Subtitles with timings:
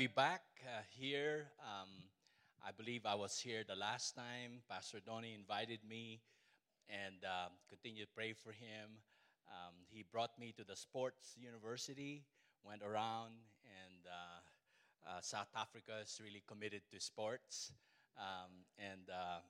[0.00, 1.48] be back uh, here.
[1.60, 1.90] Um,
[2.66, 4.64] I believe I was here the last time.
[4.66, 6.22] Pastor Donnie invited me
[6.88, 8.96] and um, continue to pray for him.
[9.46, 12.24] Um, he brought me to the sports university,
[12.64, 17.70] went around, and uh, uh, South Africa is really committed to sports.
[18.16, 19.40] Um, and uh,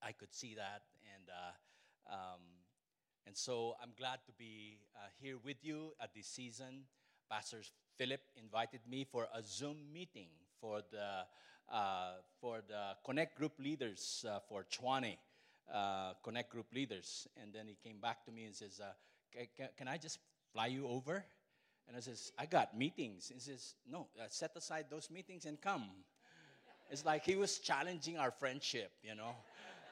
[0.00, 0.82] I could see that.
[1.16, 2.42] And, uh, um,
[3.26, 6.84] and so I'm glad to be uh, here with you at this season.
[7.28, 7.62] Pastor
[7.96, 10.28] Philip invited me for a Zoom meeting
[10.60, 11.24] for the,
[11.74, 15.16] uh, for the Connect Group leaders uh, for Tshwane.
[15.72, 17.28] Uh, Connect Group leaders.
[17.40, 18.92] And then he came back to me and says, uh,
[19.56, 20.18] can, can I just
[20.52, 21.24] fly you over?
[21.86, 23.30] And I says, I got meetings.
[23.32, 25.84] He says, no, uh, set aside those meetings and come.
[26.90, 29.34] It's like he was challenging our friendship, you know.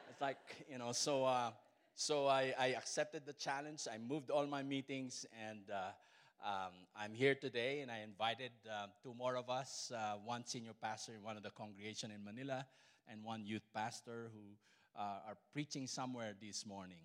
[0.09, 1.51] It's like, you know, so, uh,
[1.95, 3.87] so I, I, accepted the challenge.
[3.89, 5.59] I moved all my meetings, and
[6.43, 7.81] um, I'm here today.
[7.81, 11.43] And I invited uh, two more of us uh, one senior pastor in one of
[11.43, 12.65] the congregation in Manila,
[13.07, 17.03] and one youth pastor who uh, are preaching somewhere this morning.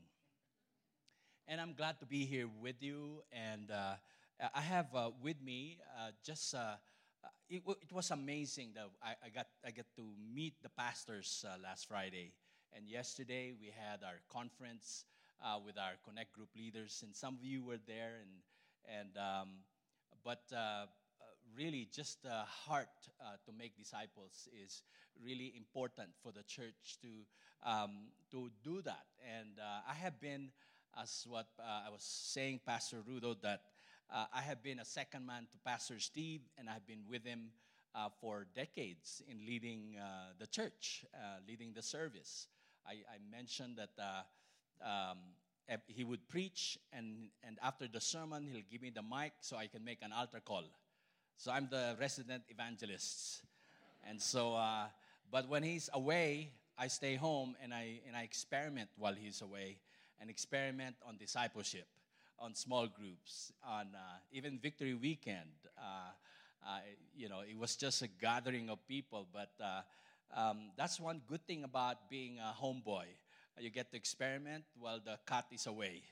[1.47, 3.23] And I'm glad to be here with you.
[3.33, 3.95] And uh,
[4.55, 4.87] I have
[5.23, 5.79] with me
[6.25, 6.55] just
[7.49, 10.03] it, it, was amazing that I, I, got I get to
[10.35, 12.33] meet the pastors uh, last Friday,
[12.75, 15.05] and yesterday we had our conference
[15.45, 18.31] uh, with our Connect Group leaders, and some of you were there, and
[18.89, 19.49] and um,
[20.25, 20.87] but uh, uh
[21.57, 22.89] really just the heart
[23.21, 24.83] uh, to make disciples is
[25.23, 27.09] really important for the church to
[27.69, 30.51] um, to do that, and uh, I have been
[31.01, 33.63] as what I was saying, Pastor Rudo, that
[34.13, 37.51] uh, I have been a second man to Pastor Steve, and I've been with him
[37.95, 42.49] uh, for decades in leading uh, the church, uh, leading the service.
[42.87, 45.19] I, I mentioned that uh, um,
[45.87, 49.67] he would preach, and, and after the sermon, he'll give me the mic so I
[49.67, 50.65] can make an altar call.
[51.37, 53.43] So I'm the resident evangelist.
[54.09, 54.87] And so, uh,
[55.31, 59.79] but when he's away, I stay home and I, and I experiment while he's away
[60.21, 61.87] and experiment on discipleship
[62.39, 65.51] on small groups, on uh, even Victory Weekend.
[65.79, 66.11] Uh,
[66.67, 66.79] uh,
[67.15, 69.83] you know, it was just a gathering of people, but uh,
[70.37, 73.05] um, that's one good thing about being a homeboy.
[73.59, 76.03] You get to experiment while the cat is away.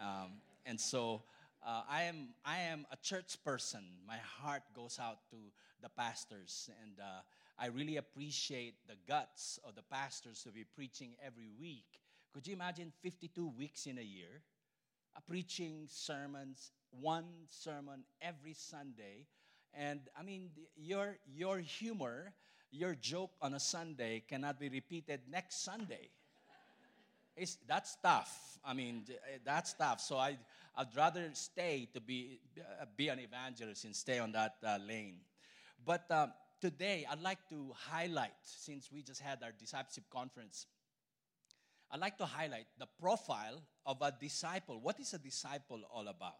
[0.00, 1.22] Um, and so
[1.66, 3.84] uh, I, am, I am a church person.
[4.06, 5.36] My heart goes out to
[5.80, 7.20] the pastors, and uh,
[7.58, 12.00] I really appreciate the guts of the pastors to be preaching every week.
[12.32, 14.42] Could you imagine 52 weeks in a year?
[15.26, 19.26] preaching sermons, one sermon every Sunday.
[19.74, 22.32] And I mean, your, your humor,
[22.70, 26.10] your joke on a Sunday cannot be repeated next Sunday.
[27.38, 28.58] It's, that's tough.
[28.64, 29.04] I mean,
[29.44, 30.00] that's tough.
[30.00, 30.36] So I,
[30.76, 35.16] I'd rather stay to be, uh, be an evangelist and stay on that uh, lane.
[35.84, 40.66] But um, today, I'd like to highlight, since we just had our discipleship conference,
[41.90, 44.80] I'd like to highlight the profile of a disciple.
[44.80, 46.36] What is a disciple all about?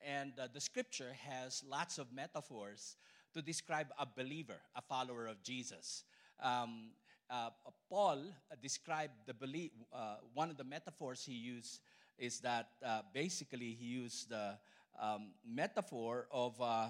[0.00, 2.96] And uh, the scripture has lots of metaphors
[3.32, 6.04] to describe a believer, a follower of Jesus.
[6.40, 6.90] Um,
[7.30, 7.50] uh,
[7.88, 8.18] Paul
[8.62, 11.80] described the belief, uh, one of the metaphors he used
[12.18, 14.58] is that uh, basically he used the
[15.00, 16.88] um, metaphor of, uh,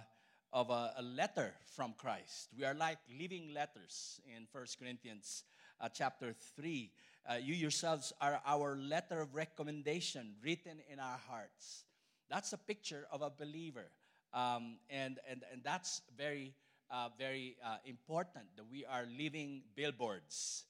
[0.52, 2.48] of a, a, letter from Christ.
[2.56, 5.44] We are like living letters in 1 Corinthians
[5.80, 6.90] uh, chapter 3.
[7.26, 11.84] Uh, you yourselves are our letter of recommendation written in our hearts.
[12.28, 13.86] That's a picture of a believer.
[14.34, 16.54] Um, and, and, and that's very,
[16.90, 20.64] uh, very uh, important that we are living billboards.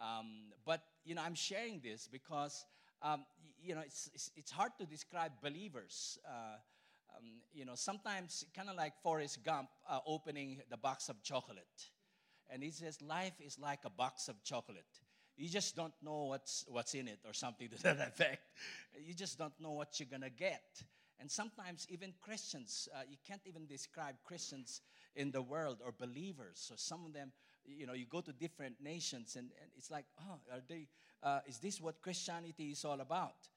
[0.00, 2.64] Um, but, you know, I'm sharing this because,
[3.02, 3.24] um,
[3.60, 6.18] you know, it's, it's, it's, hard to describe believers.
[6.26, 6.56] Uh,
[7.16, 11.90] um, you know, sometimes kind of like Forrest Gump uh, opening the box of chocolate.
[12.50, 14.84] And he says, life is like a box of chocolate
[15.38, 18.42] you just don't know what's, what's in it or something to that effect.
[19.00, 20.82] You just don't know what you're to get.
[21.20, 24.82] And sometimes, even Christians, uh, you can't even describe Christians
[25.16, 26.54] in the world or believers.
[26.54, 27.32] So, some of them,
[27.66, 30.86] you know, you go to different nations and, and it's like, oh, are they,
[31.22, 33.48] uh, is this what Christianity is all about?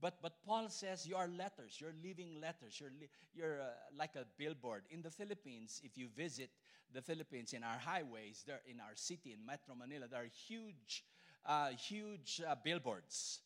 [0.00, 3.64] But, but Paul says you are letters, you're living letters, you're, li- you're uh,
[3.96, 4.82] like a billboard.
[4.90, 6.50] In the Philippines, if you visit
[6.94, 11.02] the Philippines in our highways, there in our city, in Metro Manila, there are huge
[11.46, 13.40] uh, huge uh, billboards.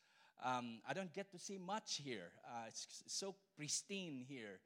[0.45, 2.31] Um, I don't get to see much here.
[2.45, 4.59] Uh, it's so pristine here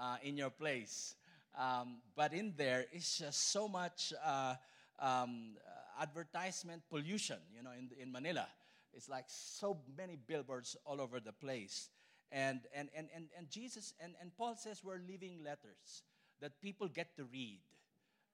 [0.00, 1.16] uh, in your place.
[1.58, 4.54] Um, but in there is just so much uh,
[4.98, 5.56] um,
[6.00, 8.46] advertisement pollution, you know, in, in Manila.
[8.92, 11.88] It's like so many billboards all over the place.
[12.32, 16.02] And, and, and, and, and Jesus and, and Paul says we're living letters
[16.40, 17.60] that people get to read.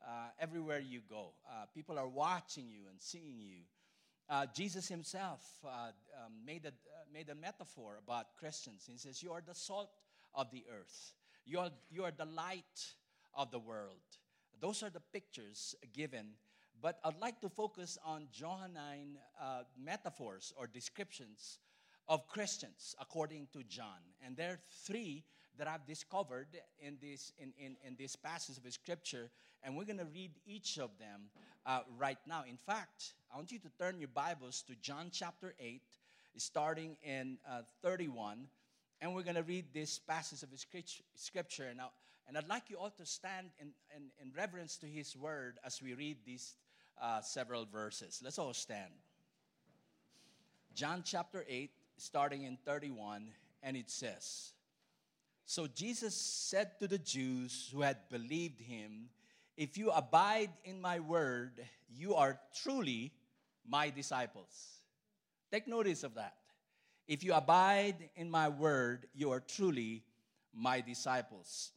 [0.04, 1.32] uh, everywhere you go.
[1.46, 3.62] Uh, people are watching you and seeing you.
[4.28, 5.90] Uh, Jesus himself uh,
[6.24, 6.72] um, made, a, uh,
[7.12, 8.84] made a metaphor about Christians.
[8.86, 9.90] He says, You are the salt
[10.34, 11.14] of the earth,
[11.44, 12.94] you are, you are the light
[13.34, 14.00] of the world.
[14.60, 16.26] Those are the pictures given.
[16.82, 21.58] But I'd like to focus on Johannine uh, metaphors or descriptions
[22.08, 24.00] of Christians according to John.
[24.24, 25.24] And there are three
[25.58, 26.48] that I've discovered
[26.80, 29.30] in this, in, in, in this passage of Scripture,
[29.62, 31.24] and we're going to read each of them
[31.66, 32.44] uh, right now.
[32.48, 35.82] In fact, I want you to turn your Bibles to John chapter 8,
[36.38, 38.46] starting in uh, 31,
[39.02, 40.48] and we're going to read this passage of
[41.14, 41.72] Scripture.
[41.76, 41.90] Now,
[42.30, 45.82] and I'd like you all to stand in, in, in reverence to His Word as
[45.82, 46.54] we read these
[47.02, 48.20] uh, several verses.
[48.22, 48.92] Let's all stand.
[50.72, 53.26] John chapter 8, starting in 31,
[53.64, 54.52] and it says,
[55.44, 59.08] So Jesus said to the Jews who had believed him,
[59.56, 61.60] If you abide in my word,
[61.92, 63.10] you are truly
[63.68, 64.78] my disciples.
[65.50, 66.34] Take notice of that.
[67.08, 70.04] If you abide in my word, you are truly
[70.54, 71.72] my disciples.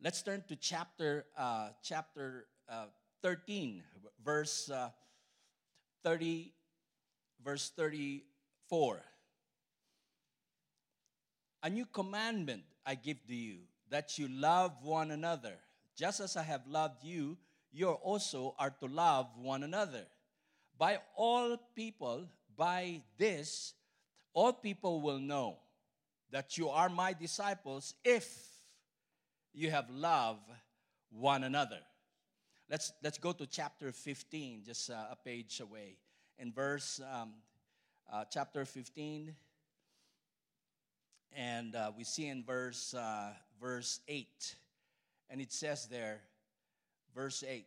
[0.00, 2.84] Let's turn to chapter, uh, chapter uh,
[3.20, 3.82] 13,
[4.24, 4.90] verse uh,
[6.04, 6.52] 30,
[7.44, 9.00] verse 34.
[11.64, 13.56] A new commandment I give to you,
[13.90, 15.54] that you love one another.
[15.96, 17.36] Just as I have loved you,
[17.72, 20.06] you also are to love one another.
[20.78, 23.74] By all people, by this,
[24.32, 25.56] all people will know
[26.30, 28.57] that you are my disciples if
[29.58, 30.38] you have love
[31.10, 31.80] one another.
[32.70, 35.96] Let's, let's go to chapter 15, just uh, a page away.
[36.38, 37.32] In verse, um,
[38.12, 39.34] uh, chapter 15,
[41.32, 44.54] and uh, we see in verse, uh, verse 8,
[45.28, 46.20] and it says there,
[47.12, 47.66] verse 8,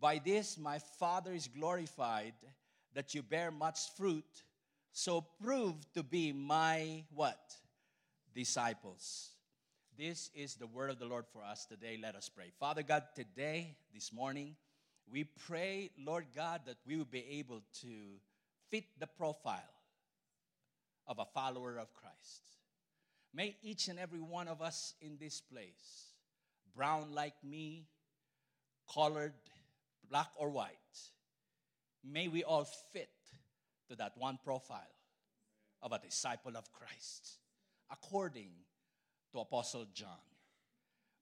[0.00, 2.34] By this my Father is glorified,
[2.94, 4.24] that you bear much fruit,
[4.92, 7.54] so prove to be my what?
[8.34, 9.35] Disciples.
[9.98, 11.98] This is the word of the Lord for us today.
[12.00, 12.50] Let us pray.
[12.60, 14.54] Father God, today, this morning,
[15.10, 17.88] we pray, Lord God, that we will be able to
[18.70, 19.62] fit the profile
[21.06, 22.42] of a follower of Christ.
[23.32, 26.12] May each and every one of us in this place,
[26.74, 27.86] brown like me,
[28.92, 29.32] colored,
[30.10, 30.76] black or white,
[32.04, 33.08] may we all fit
[33.88, 34.76] to that one profile
[35.80, 37.38] of a disciple of Christ
[37.90, 38.50] according
[39.36, 40.08] to Apostle John.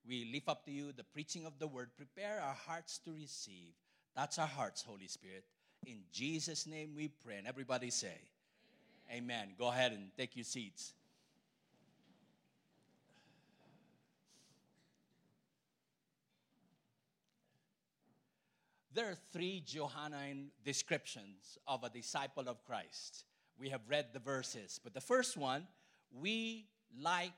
[0.06, 1.90] We lift up to you the preaching of the word.
[1.96, 3.75] Prepare our hearts to receive.
[4.14, 5.44] That's our hearts, Holy Spirit.
[5.84, 7.38] In Jesus' name we pray.
[7.38, 8.14] And everybody say,
[9.11, 9.22] Amen.
[9.25, 9.49] Amen.
[9.58, 10.93] Go ahead and take your seats.
[18.94, 23.25] There are three Johannine descriptions of a disciple of Christ.
[23.58, 25.66] We have read the verses, but the first one,
[26.12, 26.66] we
[26.97, 27.33] like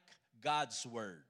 [0.47, 1.25] God's word.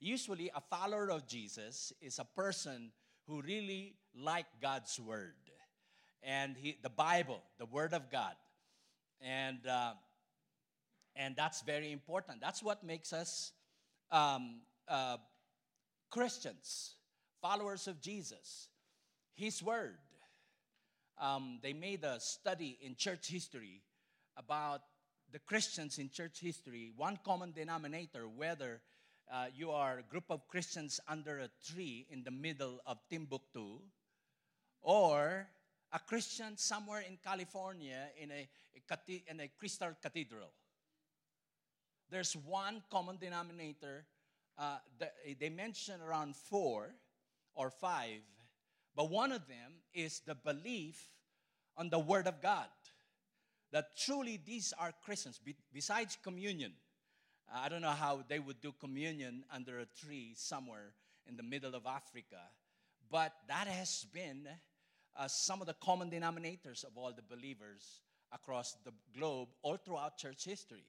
[0.00, 2.92] Usually, a follower of Jesus is a person
[3.26, 5.34] who really like God's word
[6.22, 8.34] and he, the Bible, the Word of God,
[9.20, 9.92] and uh,
[11.16, 12.40] and that's very important.
[12.40, 13.52] That's what makes us
[14.10, 15.18] um, uh,
[16.10, 16.94] Christians,
[17.42, 18.68] followers of Jesus.
[19.34, 19.98] His Word.
[21.20, 23.82] Um, they made a study in church history
[24.36, 24.82] about
[25.32, 28.80] the Christians in church history, one common denominator, whether
[29.30, 33.80] uh, you are a group of Christians under a tree in the middle of Timbuktu,
[34.80, 35.46] or
[35.92, 38.48] a Christian somewhere in California in a,
[38.90, 40.50] a, in a crystal cathedral.
[42.10, 44.06] There's one common denominator.
[44.58, 44.78] Uh,
[45.38, 46.94] they mention around four
[47.54, 48.20] or five,
[48.96, 51.10] but one of them is the belief
[51.76, 52.66] on the Word of God
[53.72, 56.72] that truly these are Christians, Be- besides communion.
[57.52, 60.92] Uh, I don't know how they would do communion under a tree somewhere
[61.26, 62.40] in the middle of Africa,
[63.10, 64.48] but that has been
[65.16, 68.00] uh, some of the common denominators of all the believers
[68.32, 70.84] across the globe, all throughout church history.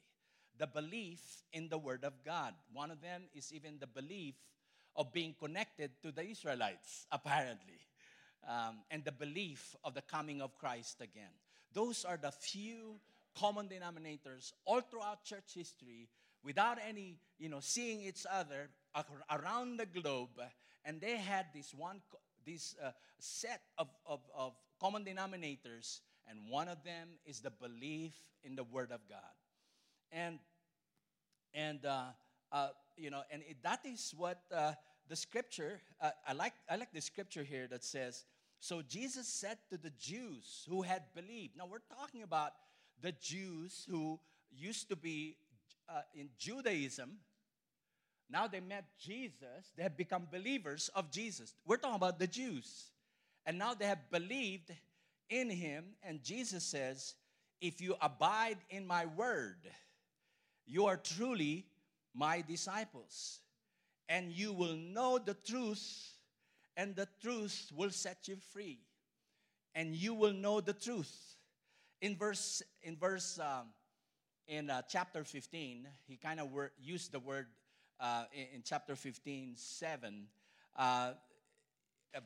[0.58, 1.22] The belief
[1.54, 2.54] in the Word of God.
[2.74, 4.36] One of them is even the belief
[4.96, 7.80] of being connected to the Israelites, apparently,
[8.48, 11.32] um, and the belief of the coming of Christ again.
[11.74, 13.00] Those are the few
[13.38, 16.10] common denominators all throughout church history
[16.44, 18.70] without any, you know, seeing each other
[19.32, 20.30] around the globe.
[20.86, 22.02] And they had this one,
[22.46, 28.14] this uh, set of, of, of common denominators, and one of them is the belief
[28.44, 29.20] in the Word of God.
[30.12, 30.40] And,
[31.54, 32.04] and uh,
[32.52, 34.74] uh, you know, and it, that is what uh,
[35.08, 38.26] the scripture, uh, I, like, I like the scripture here that says,
[38.60, 41.58] So Jesus said to the Jews who had believed.
[41.58, 42.52] Now we're talking about
[43.02, 44.20] the Jews who
[44.52, 45.38] used to be
[45.88, 47.18] uh, in Judaism.
[48.30, 51.56] Now they met Jesus, they have become believers of Jesus.
[51.66, 52.92] We're talking about the Jews.
[53.46, 54.72] And now they have believed
[55.30, 55.86] in him.
[56.04, 57.16] And Jesus says,
[57.62, 59.58] If you abide in my word,
[60.68, 61.66] you are truly
[62.14, 63.40] my disciples.
[64.08, 66.12] And you will know the truth,
[66.80, 68.80] and the truth will set you free.
[69.76, 71.36] And you will know the truth.
[72.02, 73.68] In verse, in verse, um,
[74.48, 77.48] in uh, chapter 15, he kind of wor- used the word
[78.00, 80.28] uh, in, in, chapter 15, 7.
[80.78, 81.12] Uh,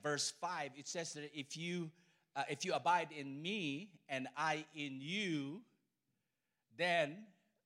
[0.03, 1.89] verse 5, it says that if you
[2.35, 5.61] uh, if you abide in me and I in you,
[6.77, 7.17] then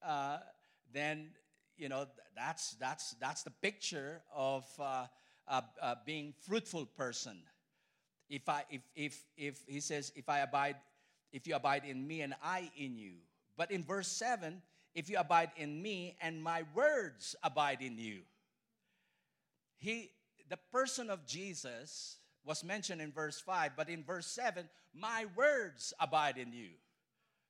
[0.05, 0.37] uh,
[0.93, 1.29] then
[1.77, 4.65] you know that's that's that's the picture of
[5.49, 7.37] uh, being fruitful person.
[8.29, 10.75] If I if if if he says if I abide
[11.31, 13.13] if you abide in me and I in you,
[13.57, 14.61] but in verse seven,
[14.93, 18.21] if you abide in me and my words abide in you,
[19.77, 20.11] he
[20.49, 25.93] the person of Jesus was mentioned in verse 5, but in verse 7, my words
[25.99, 26.69] abide in you.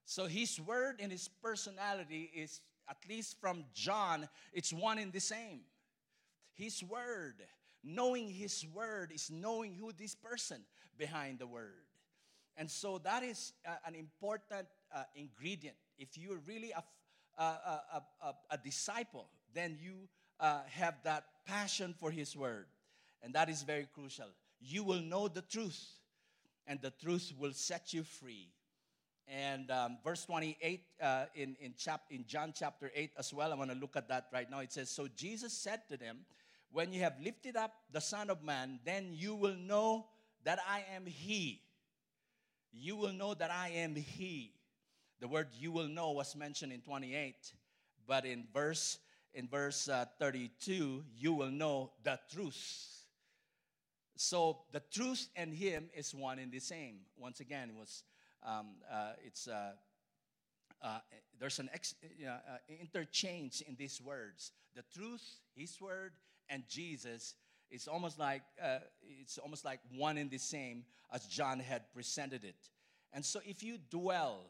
[0.06, 5.20] So his word and his personality is, at least from John, it's one and the
[5.20, 5.62] same.
[6.54, 7.36] His word,
[7.88, 10.62] knowing his word, is knowing who this person
[10.98, 11.86] behind the word.
[12.58, 15.76] And so that is uh, an important uh, ingredient.
[15.98, 16.84] If you're really a,
[17.42, 19.94] a, a, a, disciple, then you
[20.40, 22.66] uh, have that passion for his word.
[23.22, 24.28] And that is very crucial
[24.60, 25.80] you will know the truth,
[26.66, 28.50] and the truth will set you free.
[29.28, 33.56] And um, verse 28 uh, in, in, chap- in John chapter 8 as well, I
[33.56, 34.60] want to look at that right now.
[34.60, 36.20] It says, So Jesus said to them,
[36.72, 40.08] When you have lifted up the Son of Man, then you will know
[40.44, 41.62] that I am He.
[42.72, 44.54] You will know that I am He.
[45.20, 47.54] The word you will know was mentioned in 28,
[48.08, 49.00] but in verse
[49.34, 52.98] in verse uh, 32, you will know the truth
[54.18, 57.00] so the truth and him is one and the same.
[57.18, 58.04] Once again, it was
[58.44, 59.72] um, uh, it's uh,
[60.82, 61.00] uh,
[61.40, 61.96] there's an ex,
[62.26, 64.52] uh, interchange in these words.
[64.76, 65.24] The truth,
[65.56, 66.14] His word,
[66.50, 67.36] and Jesus
[67.70, 68.80] is almost like uh,
[69.22, 72.70] it's almost like one and the same as John had presented it.
[73.14, 74.46] And so, if you dwell,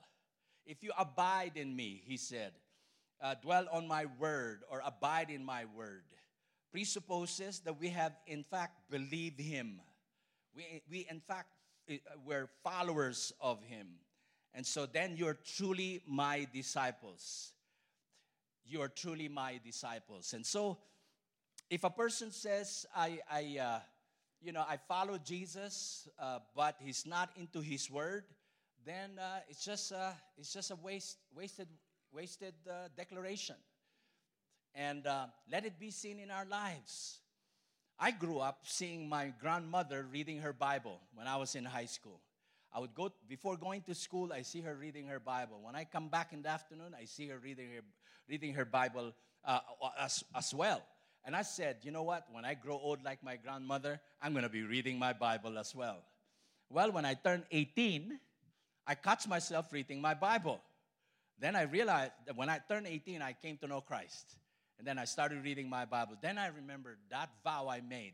[0.65, 2.51] if you abide in me, he said,
[3.21, 6.03] uh, dwell on my word or abide in my word
[6.71, 9.79] presupposes that we have, in fact, believed him.
[10.55, 11.49] We, we in fact,
[12.25, 13.87] were followers of him.
[14.53, 17.53] And so then you're truly my disciples.
[18.65, 20.33] You are truly my disciples.
[20.33, 20.77] And so
[21.69, 23.79] if a person says, I, I uh,
[24.41, 28.23] you know, I follow Jesus, uh, but he's not into his word,
[28.85, 29.91] then uh, it's just,
[30.37, 31.67] it's just a waste, wasted,
[32.13, 33.55] wasted uh, declaration
[34.73, 37.19] and uh, let it be seen in our lives.
[37.99, 42.21] I grew up seeing my grandmother reading her Bible when I was in high school.
[42.71, 45.59] I would go, before going to school, I see her reading her Bible.
[45.63, 47.81] When I come back in the afternoon, I see her reading her,
[48.29, 49.59] reading her Bible uh,
[49.99, 50.83] as, as well.
[51.27, 52.25] And I said, you know what?
[52.31, 55.75] When I grow old like my grandmother, I'm going to be reading my Bible as
[55.75, 55.97] well.
[56.69, 58.17] Well, when I turned 18,
[58.87, 60.61] I caught myself reading my Bible.
[61.37, 64.37] Then I realized that when I turned 18, I came to know Christ.
[64.79, 66.15] And then I started reading my Bible.
[66.21, 68.13] Then I remembered that vow I made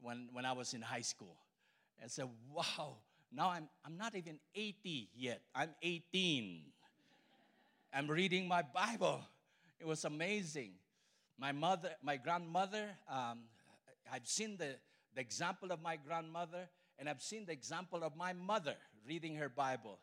[0.00, 1.36] when, when I was in high school.
[2.00, 2.98] And said, wow,
[3.32, 5.40] now I'm, I'm not even 80 yet.
[5.52, 6.60] I'm 18.
[7.92, 9.20] I'm reading my Bible.
[9.80, 10.70] It was amazing.
[11.38, 13.40] My mother, my grandmother, um,
[14.10, 14.76] I've seen the,
[15.14, 18.74] the example of my grandmother, and I've seen the example of my mother
[19.06, 19.98] reading her Bible.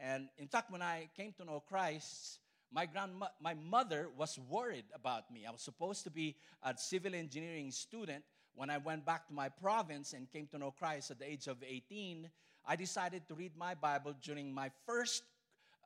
[0.00, 2.38] And in fact, when I came to know Christ,
[2.72, 5.44] my grandma, my mother was worried about me.
[5.46, 8.24] I was supposed to be a civil engineering student.
[8.54, 11.48] When I went back to my province and came to know Christ at the age
[11.48, 12.30] of 18,
[12.66, 15.22] I decided to read my Bible during my first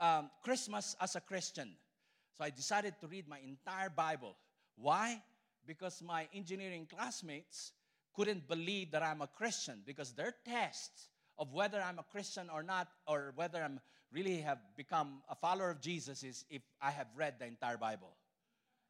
[0.01, 1.73] um, Christmas as a Christian.
[2.39, 4.37] So I decided to read my entire Bible.
[4.77, 5.23] Why?
[5.67, 7.73] Because my engineering classmates
[8.15, 12.63] couldn't believe that I'm a Christian because their tests of whether I'm a Christian or
[12.63, 13.81] not, or whether I'm
[14.13, 18.17] really have become a follower of Jesus is if I have read the entire Bible.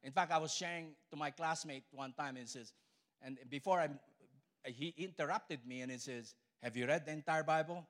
[0.03, 2.71] In fact, I was sharing to my classmate one time, and says,
[3.21, 3.89] and before I,
[4.63, 7.85] he interrupted me and he says, Have you read the entire Bible?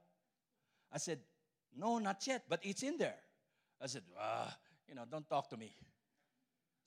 [0.91, 1.19] I said,
[1.75, 3.17] No, not yet, but it's in there.
[3.81, 4.55] I said, ah,
[4.87, 5.75] You know, don't talk to me.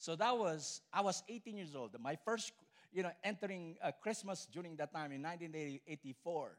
[0.00, 1.94] So that was, I was 18 years old.
[2.00, 2.52] My first
[2.90, 6.56] you know, entering uh, Christmas during that time in 1984.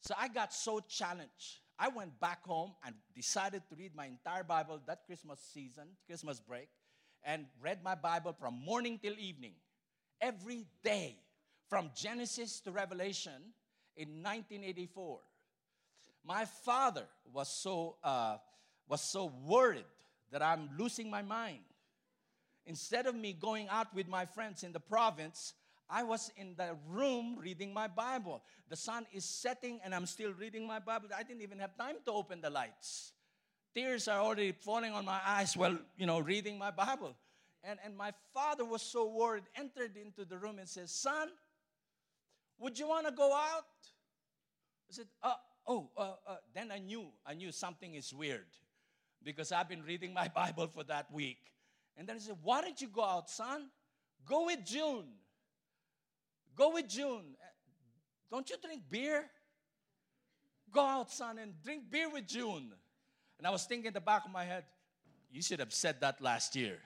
[0.00, 1.60] So I got so challenged.
[1.78, 6.40] I went back home and decided to read my entire Bible that Christmas season, Christmas
[6.40, 6.68] break,
[7.22, 9.54] and read my Bible from morning till evening,
[10.20, 11.16] every day,
[11.68, 13.52] from Genesis to Revelation
[13.96, 15.20] in 1984.
[16.24, 18.38] My father was so, uh,
[18.88, 19.84] was so worried
[20.32, 21.60] that I'm losing my mind.
[22.66, 25.54] Instead of me going out with my friends in the province,
[25.88, 28.42] I was in the room reading my Bible.
[28.68, 31.08] The sun is setting and I'm still reading my Bible.
[31.16, 33.12] I didn't even have time to open the lights.
[33.74, 37.16] Tears are already falling on my eyes while, you know, reading my Bible.
[37.62, 41.28] And, and my father was so worried, entered into the room and says, Son,
[42.58, 43.64] would you want to go out?
[44.88, 45.34] I said, uh,
[45.68, 48.46] Oh, uh, uh, then I knew, I knew something is weird
[49.22, 51.38] because I've been reading my Bible for that week.
[51.96, 53.68] And then he said, Why don't you go out, son?
[54.26, 55.06] Go with June.
[56.56, 57.36] Go with June.
[58.30, 59.24] Don't you drink beer?
[60.72, 62.72] Go out, son, and drink beer with June.
[63.38, 64.64] And I was thinking in the back of my head,
[65.30, 66.78] you should have said that last year.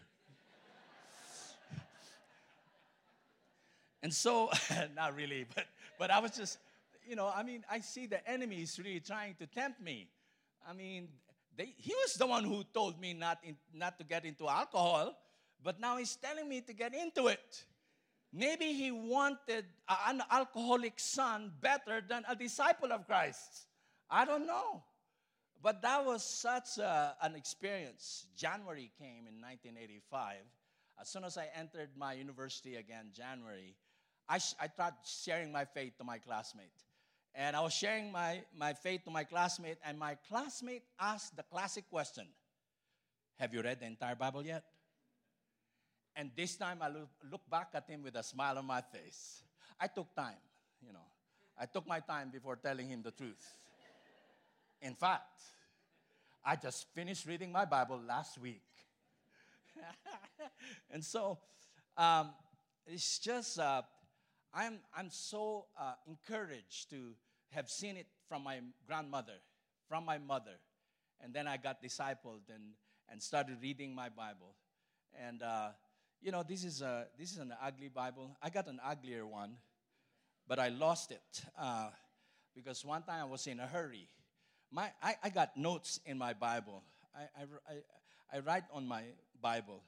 [4.02, 4.50] and so,
[4.96, 5.64] not really, but,
[5.98, 6.58] but I was just,
[7.08, 10.08] you know, I mean, I see the enemy is really trying to tempt me.
[10.68, 11.08] I mean,
[11.56, 15.16] they, he was the one who told me not, in, not to get into alcohol,
[15.62, 17.64] but now he's telling me to get into it.
[18.32, 19.64] Maybe he wanted
[20.06, 23.66] an alcoholic son better than a disciple of Christ.
[24.08, 24.82] I don't know.
[25.62, 28.26] But that was such a, an experience.
[28.36, 30.36] January came in 1985.
[31.00, 33.74] As soon as I entered my university again, January,
[34.28, 36.72] I, sh- I tried sharing my faith to my classmate.
[37.34, 41.44] And I was sharing my, my faith to my classmate, and my classmate asked the
[41.44, 42.26] classic question
[43.38, 44.64] Have you read the entire Bible yet?
[46.16, 49.42] And this time I look, look back at him with a smile on my face.
[49.80, 50.42] I took time,
[50.84, 51.06] you know.
[51.58, 53.46] I took my time before telling him the truth.
[54.82, 55.42] In fact,
[56.44, 58.62] I just finished reading my Bible last week.
[60.90, 61.38] and so
[61.96, 62.30] um,
[62.86, 63.82] it's just, uh,
[64.52, 67.14] I'm, I'm so uh, encouraged to
[67.50, 69.40] have seen it from my grandmother,
[69.88, 70.58] from my mother.
[71.20, 72.74] And then I got discipled and,
[73.10, 74.54] and started reading my Bible.
[75.14, 75.70] And uh,
[76.22, 78.36] you know, this is, a, this is an ugly Bible.
[78.42, 79.56] I got an uglier one,
[80.46, 81.88] but I lost it uh,
[82.54, 84.08] because one time I was in a hurry.
[84.70, 86.82] My, I, I got notes in my Bible.
[87.14, 87.74] I, I,
[88.32, 89.02] I, I write on my
[89.40, 89.82] Bible.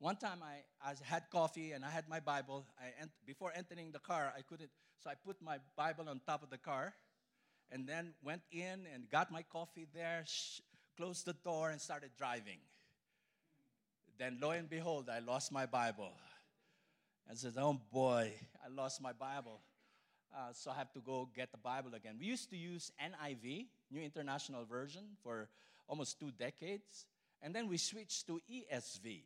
[0.00, 2.66] One time I, I had coffee and I had my Bible.
[2.78, 4.70] I ent- before entering the car, I couldn't,
[5.02, 6.94] so I put my Bible on top of the car
[7.72, 10.60] and then went in and got my coffee there, sh-
[10.96, 12.58] closed the door, and started driving.
[14.18, 16.12] Then, lo and behold, I lost my Bible.
[17.28, 18.32] And said, Oh boy,
[18.64, 19.60] I lost my Bible.
[20.34, 22.16] Uh, so I have to go get the Bible again.
[22.20, 25.48] We used to use NIV, New International Version, for
[25.88, 27.06] almost two decades.
[27.42, 29.22] And then we switched to ESV.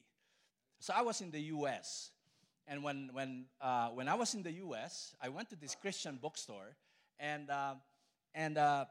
[0.82, 2.10] So I was in the US.
[2.66, 6.18] And when, when, uh, when I was in the US, I went to this Christian
[6.20, 6.76] bookstore.
[7.20, 7.74] And, uh,
[8.34, 8.86] and, uh,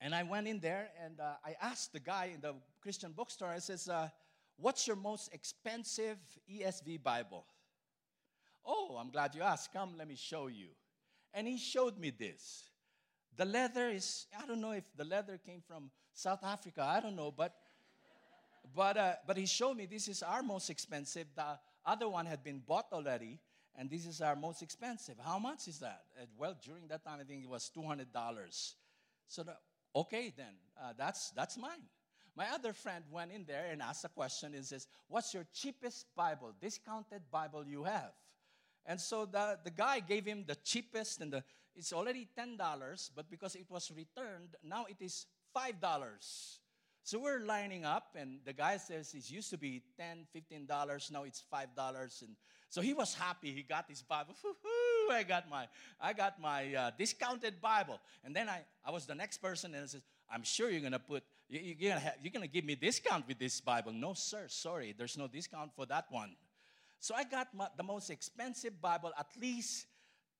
[0.00, 3.50] and I went in there and uh, I asked the guy in the Christian bookstore,
[3.50, 4.08] I says, uh,
[4.56, 6.18] What's your most expensive
[6.52, 7.46] ESV Bible?
[8.66, 9.72] Oh, I'm glad you asked.
[9.72, 10.70] Come, let me show you.
[11.32, 12.64] And he showed me this.
[13.36, 17.14] The leather is, I don't know if the leather came from South Africa, I don't
[17.14, 17.54] know, but
[18.74, 21.26] but uh, but he showed me this is our most expensive.
[21.34, 23.38] The other one had been bought already,
[23.76, 25.16] and this is our most expensive.
[25.18, 26.02] How much is that?
[26.20, 28.76] Uh, well, during that time, I think it was two hundred dollars.
[29.28, 29.56] So, the,
[29.94, 31.82] okay, then uh, that's that's mine.
[32.36, 36.06] My other friend went in there and asked a question and says, What's your cheapest
[36.16, 38.12] Bible, discounted Bible you have?
[38.86, 41.44] And so the, the guy gave him the cheapest, and the,
[41.76, 46.59] it's already $10, but because it was returned, now it is $5.
[47.02, 51.24] So we're lining up, and the guy says it used to be $10, $15, now
[51.24, 52.22] it's $5.
[52.22, 52.36] And
[52.68, 53.52] so he was happy.
[53.52, 54.34] He got his Bible.
[55.10, 55.66] I got my,
[56.00, 57.98] I got my uh, discounted Bible.
[58.22, 60.92] And then I, I was the next person, and I says, I'm sure you're going
[60.92, 63.92] to put you, are gonna you're gonna give me discount with this Bible.
[63.92, 66.36] No, sir, sorry, there's no discount for that one.
[67.00, 69.86] So I got my, the most expensive Bible, at least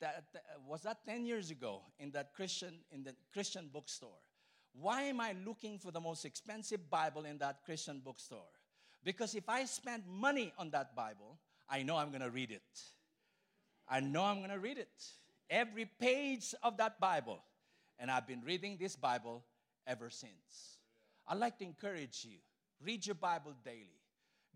[0.01, 4.19] that, that, was that 10 years ago in that Christian in the Christian bookstore.
[4.73, 8.49] Why am I looking for the most expensive Bible in that Christian bookstore?
[9.05, 12.81] Because if I spend money on that Bible, I know I'm gonna read it.
[13.89, 15.05] I know I'm gonna read it.
[15.49, 17.43] Every page of that Bible.
[17.99, 19.45] And I've been reading this Bible
[19.87, 20.79] ever since.
[21.27, 22.39] I'd like to encourage you
[22.83, 24.01] read your Bible daily,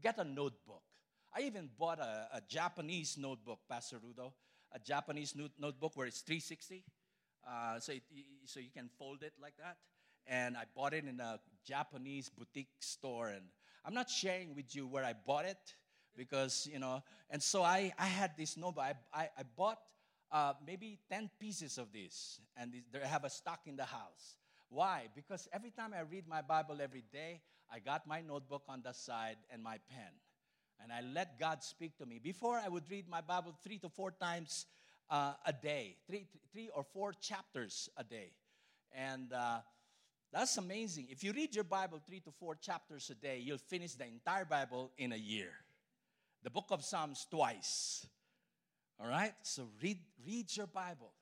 [0.02, 0.82] get a notebook.
[1.36, 4.32] I even bought a, a Japanese notebook, Pastor Rudo,
[4.72, 6.84] a Japanese no- notebook where it's 360.
[7.46, 8.02] Uh, so, it,
[8.46, 9.76] so you can fold it like that.
[10.26, 13.28] And I bought it in a Japanese boutique store.
[13.28, 13.44] And
[13.84, 15.74] I'm not sharing with you where I bought it
[16.16, 18.84] because, you know, and so I, I had this notebook.
[18.84, 19.80] I, I, I bought
[20.30, 24.36] uh, maybe 10 pieces of this, and they have a stock in the house.
[24.68, 25.06] Why?
[25.14, 27.40] Because every time I read my Bible every day,
[27.72, 30.10] I got my notebook on the side and my pen.
[30.82, 32.18] And I let God speak to me.
[32.22, 34.66] Before, I would read my Bible three to four times
[35.08, 38.32] uh, a day, three, three or four chapters a day.
[38.92, 39.60] And uh,
[40.34, 41.06] that's amazing.
[41.10, 44.44] If you read your Bible three to four chapters a day, you'll finish the entire
[44.44, 45.50] Bible in a year.
[46.42, 48.04] The book of Psalms twice.
[48.98, 49.32] All right?
[49.42, 51.12] So read, read your Bible.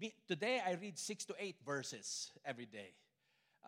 [0.00, 2.94] Me, today I read six to eight verses every day.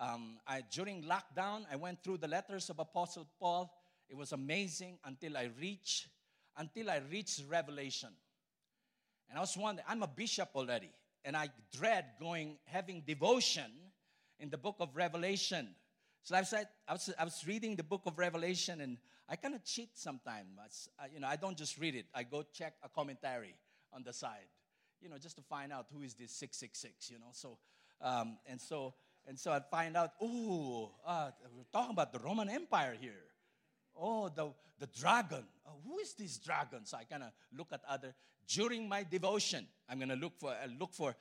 [0.00, 3.70] Um, I, during lockdown, I went through the letters of Apostle Paul.
[4.08, 6.08] It was amazing until I reached
[6.56, 8.10] until I reached Revelation.
[9.28, 10.90] And I was wondering, I'm a bishop already,
[11.24, 13.70] and I dread going having devotion
[14.40, 15.68] in the book of Revelation.
[16.22, 18.98] So I was, I was, I was reading the book of Revelation, and
[19.28, 20.88] I kind of cheat sometimes.
[20.98, 22.06] Uh, you know, I don't just read it.
[22.14, 23.54] I go check a commentary
[23.92, 24.48] on the side,
[25.00, 27.30] you know, just to find out who is this 666, you know.
[27.32, 27.58] So,
[28.00, 28.94] um, and so,
[29.26, 33.29] and so I find out, oh, uh, we're talking about the Roman Empire here.
[33.96, 35.44] Oh, the, the dragon.
[35.66, 36.84] Oh, who is this dragon?
[36.84, 38.14] So I kind of look at other.
[38.48, 41.14] During my devotion, I'm going to look for, uh, look for,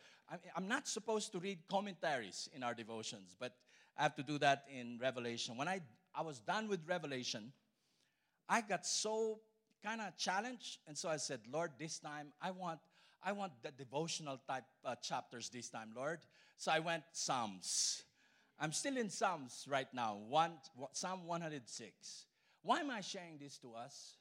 [0.56, 3.54] I'm not supposed to read commentaries in our devotions, but
[3.98, 5.58] I have to do that in Revelation.
[5.58, 5.82] When I,
[6.16, 7.52] I was done with Revelation,
[8.48, 9.42] I got so
[9.84, 12.80] kind of challenged, and so I said, Lord, this time I want
[13.22, 16.20] I want the devotional type uh, chapters this time, Lord.
[16.58, 18.04] So I went Psalms.
[18.60, 20.54] I'm still in Psalms right now, one,
[20.94, 22.26] Psalm 106.
[22.62, 24.18] Why am I sharing this to us?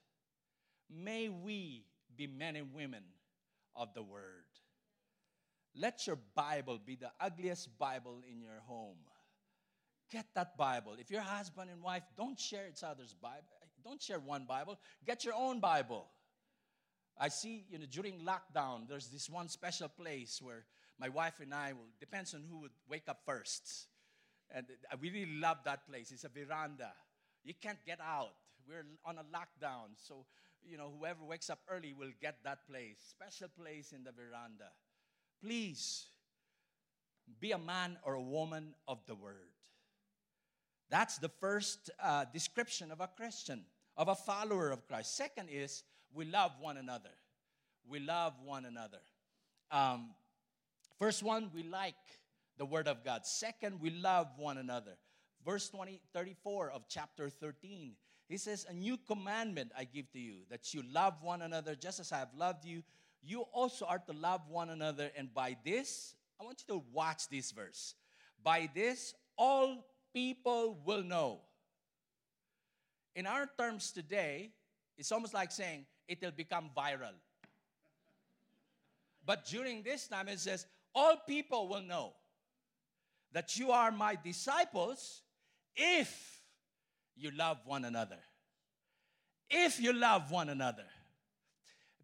[0.91, 1.85] May we
[2.17, 3.03] be men and women
[3.77, 4.45] of the Word.
[5.77, 8.97] Let your Bible be the ugliest Bible in your home.
[10.11, 10.97] Get that Bible.
[10.99, 13.45] If you're husband and wife, don't share each other's Bible.
[13.85, 14.79] Don't share one Bible.
[15.07, 16.07] Get your own Bible.
[17.21, 20.65] I see, you know, during lockdown, there's this one special place where
[20.99, 23.89] my wife and I will, depends on who would wake up first.
[24.51, 26.11] And uh, we really love that place.
[26.11, 26.93] It's a veranda.
[27.49, 28.35] You can't get out.
[28.69, 29.97] We're on a lockdown.
[29.97, 30.27] So,
[30.63, 32.99] you know, whoever wakes up early will get that place.
[33.09, 34.69] Special place in the veranda.
[35.43, 36.09] Please
[37.41, 39.49] be a man or a woman of the word.
[40.91, 43.65] That's the first uh, description of a Christian,
[43.97, 45.17] of a follower of Christ.
[45.17, 47.17] Second is we love one another.
[47.89, 49.01] We love one another.
[49.71, 50.11] Um,
[50.99, 51.95] first one, we like
[52.59, 53.25] the word of God.
[53.25, 54.99] Second, we love one another.
[55.49, 57.93] Verse 20, 34 of chapter 13,
[58.29, 62.01] he says, A new commandment I give to you, that you love one another just
[62.01, 62.83] as I have loved you.
[63.23, 65.11] You also are to love one another.
[65.17, 67.95] And by this, I want you to watch this verse.
[68.45, 71.41] By this, all people will know.
[73.17, 74.51] In our terms today,
[74.99, 77.17] it's almost like saying it will become viral.
[79.25, 82.13] But during this time, it says, All people will know
[83.33, 85.23] that you are my disciples
[85.79, 86.43] if
[87.17, 88.19] you love one another.
[89.49, 90.85] If you love one another.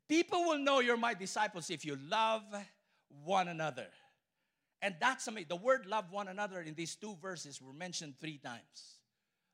[0.09, 2.43] People will know you're my disciples if you love
[3.25, 3.87] one another.
[4.81, 5.49] And that's amazing.
[5.49, 8.99] The word love one another in these two verses were mentioned three times.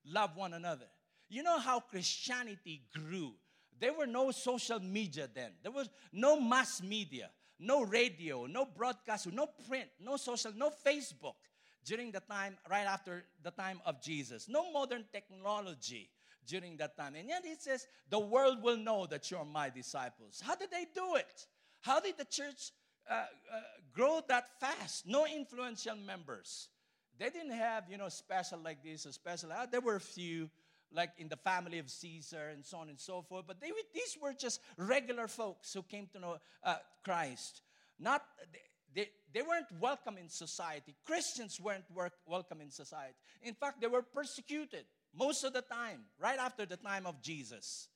[0.04, 0.86] Love one another.
[1.28, 3.34] You know how Christianity grew?
[3.78, 5.52] There were no social media then.
[5.62, 11.34] There was no mass media, no radio, no broadcast, no print, no social, no Facebook
[11.84, 14.48] during the time, right after the time of Jesus.
[14.48, 16.10] No modern technology
[16.46, 17.14] during that time.
[17.14, 20.42] And yet it says, the world will know that you're my disciples.
[20.44, 21.46] How did they do it?
[21.80, 22.72] How did the church
[23.08, 23.24] uh, uh,
[23.92, 25.06] grow that fast?
[25.06, 26.68] No influential members.
[27.18, 29.52] They didn't have, you know, special like this, a special.
[29.52, 30.50] Uh, there were a few,
[30.92, 33.44] like in the family of Caesar and so on and so forth.
[33.46, 37.62] But they, these were just regular folks who came to know uh, Christ.
[37.98, 38.22] Not
[38.94, 40.94] they, they weren't welcome in society.
[41.06, 43.14] Christians weren't work, welcome in society.
[43.42, 44.84] In fact, they were persecuted
[45.16, 47.88] most of the time, right after the time of Jesus.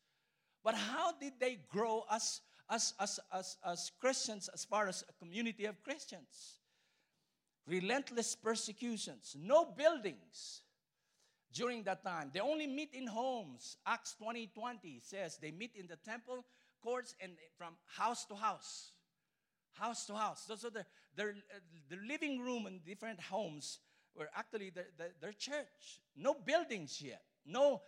[0.63, 5.25] But how did they grow as, as, as, as, as Christians, as far as a
[5.25, 6.61] community of Christians?
[7.67, 10.63] Relentless persecutions, no buildings
[11.53, 12.31] during that time.
[12.33, 13.79] They only meet in homes.
[13.87, 16.45] Acts 20 20 says they meet in the temple
[16.83, 18.93] courts and from house to house
[19.75, 20.45] house to house.
[20.47, 20.85] So, the,
[21.17, 21.59] their, uh,
[21.89, 23.79] the living room in different homes
[24.17, 26.01] were actually the, the, their church.
[26.17, 27.23] No buildings yet.
[27.47, 27.83] No,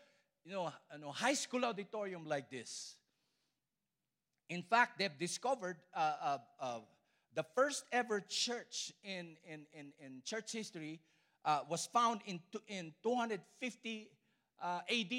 [0.45, 2.97] you know, know, high school auditorium like this.
[4.49, 6.79] In fact, they've discovered uh, uh, uh,
[7.35, 11.01] the first ever church in, in, in, in church history
[11.45, 14.11] uh, was found in, in 250
[14.63, 15.13] uh, AD.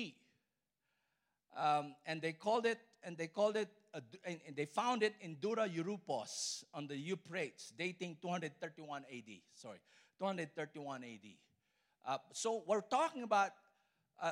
[1.58, 5.36] Um, and they called it, and they called it, uh, and, they found it in
[5.36, 9.24] Dura Europos on the Euphrates, dating 231 AD.
[9.54, 9.80] Sorry,
[10.20, 12.20] 231 AD.
[12.34, 13.52] so we're talking about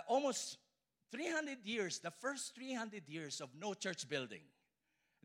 [0.07, 0.57] almost
[1.11, 4.41] 300 years, the first 300 years of no church building.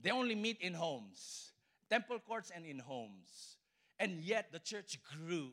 [0.01, 1.53] They only meet in homes,
[1.91, 3.57] temple courts and in homes.
[3.99, 5.51] And yet the church grew.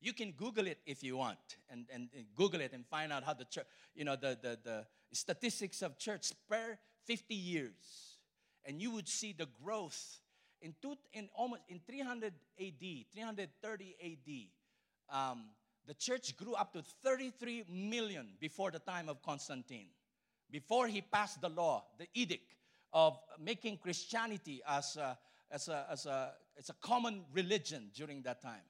[0.00, 1.38] You can Google it if you want,
[1.70, 4.58] and, and, and Google it and find out how the church, you know, the, the,
[4.62, 8.18] the statistics of church per 50 years.
[8.64, 10.20] And you would see the growth
[10.62, 15.16] in, two, in almost in 300 AD, 330 AD.
[15.16, 15.44] Um,
[15.86, 19.88] the church grew up to 33 million before the time of Constantine,
[20.50, 22.54] before he passed the law, the edict
[22.92, 25.18] of making Christianity as a,
[25.50, 28.62] as a, as a, as a common religion during that time.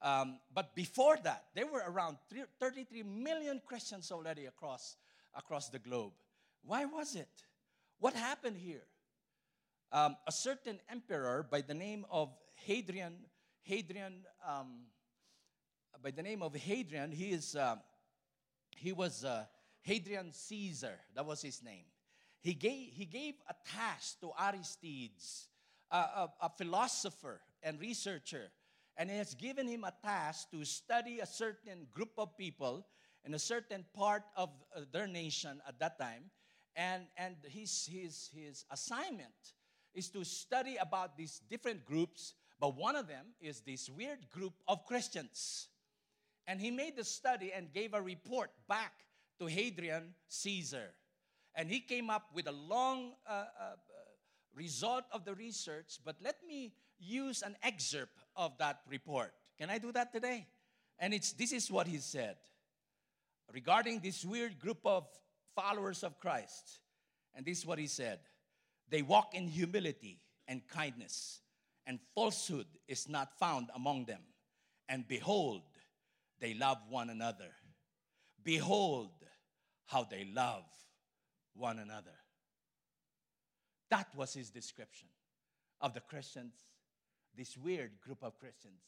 [0.00, 2.16] Um, but before that, there were around
[2.60, 4.96] 33 million Christians already across,
[5.34, 6.12] across the globe.
[6.64, 7.28] Why was it?
[7.98, 8.84] What happened here?
[9.92, 13.14] Um, a certain emperor by the name of Hadrian,
[13.62, 14.86] Hadrian um,
[16.02, 17.10] by the name of Hadrian.
[17.10, 17.76] He, is, uh,
[18.76, 19.44] he was uh,
[19.82, 20.98] Hadrian Caesar.
[21.14, 21.84] That was his name.
[22.40, 25.48] He gave, he gave a task to Aristides,
[25.90, 28.50] a, a, philosopher and researcher,
[28.96, 32.86] and he has given him a task to study a certain group of people
[33.24, 36.30] in a certain part of uh, their nation at that time.
[36.76, 39.32] And, and his, his, his assignment
[39.94, 44.52] is to study about these different groups, but one of them is this weird group
[44.68, 45.68] of Christians.
[46.46, 48.92] And he made the study and gave a report back
[49.40, 50.90] to Hadrian Caesar.
[51.54, 53.46] And he came up with a long uh, uh,
[54.54, 59.32] result of the research, but let me use an excerpt of that report.
[59.58, 60.46] Can I do that today?
[60.98, 62.36] And it's this is what he said
[63.52, 65.06] regarding this weird group of
[65.56, 66.80] followers of Christ.
[67.34, 68.20] And this is what he said
[68.88, 71.40] They walk in humility and kindness,
[71.86, 74.20] and falsehood is not found among them.
[74.88, 75.62] And behold,
[76.38, 77.50] they love one another.
[78.44, 79.10] Behold
[79.86, 80.64] how they love
[81.54, 82.14] one another.
[83.90, 85.08] That was his description
[85.80, 86.54] of the Christians,
[87.36, 88.82] this weird group of Christians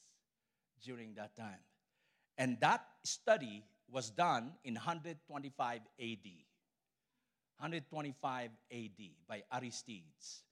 [0.85, 1.63] during that time.
[2.37, 6.19] And that study was done in 125 AD.
[7.59, 8.90] 125 AD
[9.27, 10.42] by Aristides,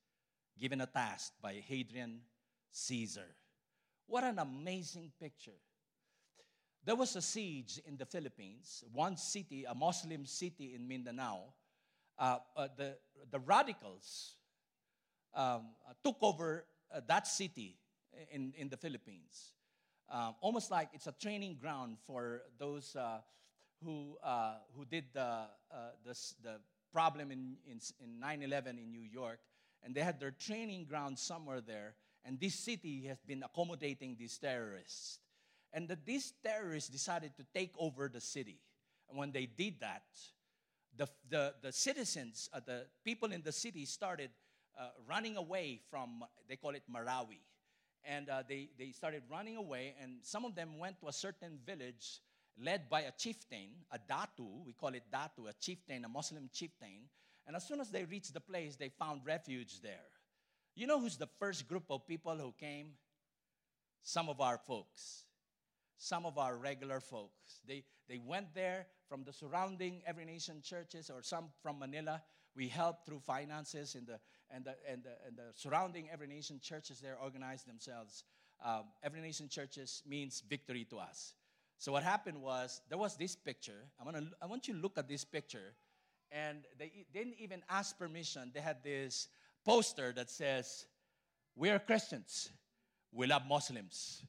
[0.59, 2.21] given a task by Hadrian
[2.73, 3.37] Caesar.
[4.07, 5.59] What an amazing picture
[6.87, 11.41] there was a siege in the Philippines, one city, a Muslim city in Mindanao.
[12.17, 12.97] Uh, uh, the,
[13.33, 14.37] the radicals
[15.35, 16.65] um, uh, took over
[16.95, 17.77] uh, that city
[18.31, 19.55] in, in the Philippines.
[20.09, 23.19] Um, almost like it's a training ground for those uh,
[23.83, 25.47] who, uh, who did the,
[26.05, 26.15] the,
[26.45, 26.61] the
[26.97, 29.41] problem in, in, in 9 11 in New York.
[29.83, 31.95] And they had their training ground somewhere there.
[32.25, 35.19] And this city has been accommodating these terrorists
[35.77, 38.59] and that these terrorists decided to take over the city.
[39.11, 40.05] And when they did that,
[40.97, 44.31] the, the, the citizens, uh, the people in the city started
[44.81, 47.41] uh, running away from, they call it Marawi.
[48.05, 51.59] And uh, they, they started running away, and some of them went to a certain
[51.67, 52.21] village
[52.59, 57.09] led by a chieftain, a datu, we call it datu, a chieftain, a Muslim chieftain.
[57.47, 60.09] And as soon as they reached the place, they found refuge there.
[60.75, 62.93] You know who's the first group of people who came?
[64.03, 65.27] Some of our folks
[65.99, 67.61] some of our regular folks.
[67.67, 72.23] They, they went there from the surrounding Every Nation churches or some from Manila.
[72.55, 74.19] We helped through finances in the,
[74.51, 78.25] and, the, and, the, and the surrounding Every Nation churches there organized themselves.
[78.65, 81.35] Um, Every Nation churches means victory to us.
[81.79, 83.85] So what happened was there was this picture.
[84.01, 85.75] I, wanna, I want you to look at this picture.
[86.33, 88.51] And they didn't even ask permission.
[88.55, 89.29] They had this
[89.65, 90.87] poster that says,
[91.55, 92.51] We are Christians.
[93.13, 94.23] We love Muslims.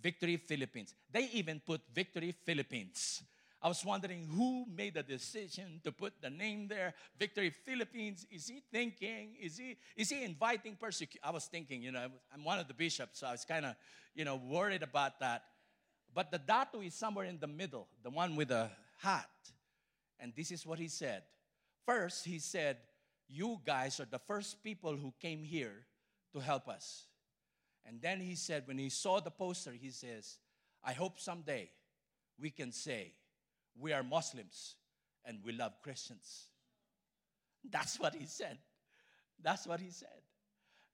[0.00, 0.94] Victory Philippines.
[1.10, 3.22] They even put Victory Philippines.
[3.62, 8.26] I was wondering who made the decision to put the name there, Victory Philippines.
[8.30, 9.34] Is he thinking?
[9.40, 11.22] Is he is he inviting persecution?
[11.24, 13.74] I was thinking, you know, I'm one of the bishops, so I was kind of,
[14.14, 15.42] you know, worried about that.
[16.16, 19.28] But the datu is somewhere in the middle, the one with the hat.
[20.18, 21.24] And this is what he said.
[21.84, 22.78] First, he said,
[23.28, 25.84] You guys are the first people who came here
[26.32, 27.04] to help us.
[27.84, 30.38] And then he said, when he saw the poster, he says,
[30.82, 31.68] I hope someday
[32.40, 33.12] we can say
[33.78, 34.76] we are Muslims
[35.22, 36.46] and we love Christians.
[37.70, 38.56] That's what he said.
[39.42, 40.22] That's what he said.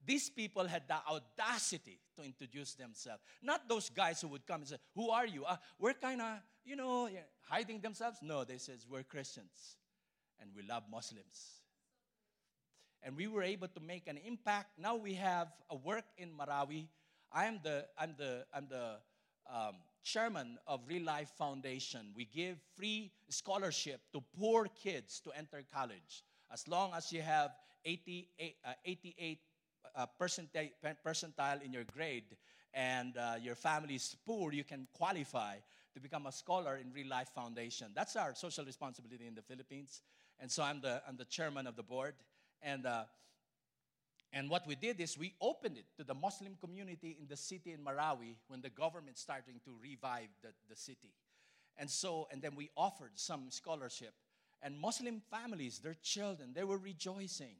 [0.04, 3.22] These people had the audacity to introduce themselves.
[3.42, 5.44] Not those guys who would come and say, Who are you?
[5.44, 7.08] Uh, we're kind of, you know,
[7.42, 8.18] hiding themselves.
[8.22, 9.76] No, they says, We're Christians
[10.42, 11.60] and we love Muslims.
[13.02, 14.78] And we were able to make an impact.
[14.78, 16.88] Now we have a work in Marawi.
[17.32, 18.96] I am the, I'm the, I'm the
[19.52, 22.12] um, chairman of Real Life Foundation.
[22.14, 26.24] We give free scholarship to poor kids to enter college.
[26.52, 27.50] As long as you have
[27.84, 29.38] 88, uh, 88
[30.20, 30.70] percentile,
[31.04, 32.36] percentile in your grade
[32.74, 35.56] and uh, your family is poor, you can qualify
[35.94, 37.88] to become a scholar in Real Life Foundation.
[37.94, 40.00] That's our social responsibility in the Philippines.
[40.40, 42.14] And so I'm the, I'm the chairman of the board.
[42.62, 43.04] And, uh,
[44.32, 47.72] and what we did is we opened it to the Muslim community in the city
[47.72, 51.12] in Marawi when the government starting to revive the, the city.
[51.76, 54.14] And so, and then we offered some scholarship
[54.62, 57.56] and Muslim families, their children, they were rejoicing.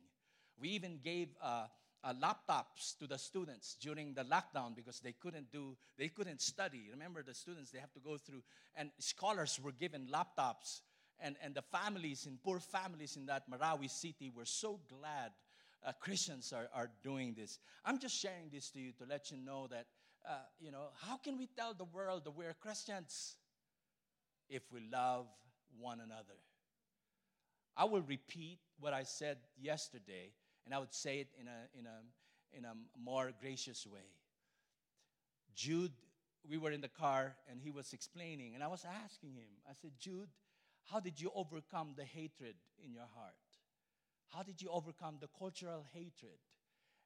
[0.59, 1.65] We even gave uh,
[2.05, 6.89] uh, laptops to the students during the lockdown because they couldn't do, they couldn't study.
[6.91, 8.43] Remember, the students they have to go through,
[8.75, 10.81] and scholars were given laptops,
[11.21, 15.31] and and the families in poor families in that Marawi city were so glad
[15.87, 17.59] uh, Christians are are doing this.
[17.85, 19.87] I'm just sharing this to you to let you know that
[20.29, 23.37] uh, you know how can we tell the world that we're Christians
[24.49, 25.27] if we love
[25.79, 26.39] one another.
[27.77, 30.33] I will repeat what I said yesterday,
[30.65, 34.09] and I would say it in a, in a, in a more gracious way.
[35.55, 35.93] Jude,
[36.49, 39.73] we were in the car, and he was explaining, and I was asking him, I
[39.81, 40.31] said, Jude,
[40.91, 43.35] how did you overcome the hatred in your heart?
[44.29, 46.39] How did you overcome the cultural hatred?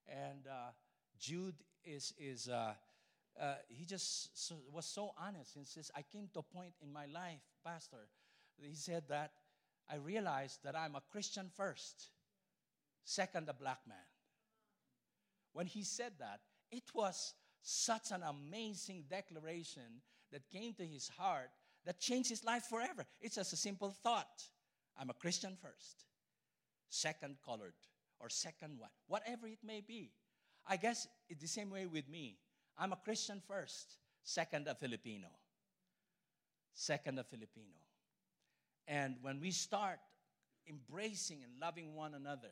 [0.08, 0.70] And uh,
[1.18, 2.74] Jude is, is uh,
[3.40, 4.30] uh, he just
[4.72, 8.08] was so honest and says, I came to a point in my life, Pastor,
[8.58, 9.32] he said that
[9.90, 12.08] I realized that I'm a Christian first,
[13.06, 13.96] second, a black man.
[15.52, 16.40] When he said that,
[16.70, 21.50] it was such an amazing declaration that came to his heart
[21.86, 23.06] that changed his life forever.
[23.20, 24.42] It's just a simple thought
[24.98, 26.04] I'm a Christian first,
[26.88, 27.74] second, colored,
[28.18, 30.10] or second one, whatever it may be.
[30.66, 32.38] I guess it's the same way with me.
[32.78, 35.28] I'm a Christian first, second, a Filipino.
[36.74, 37.78] Second, a Filipino.
[38.88, 39.98] And when we start
[40.68, 42.50] embracing and loving one another,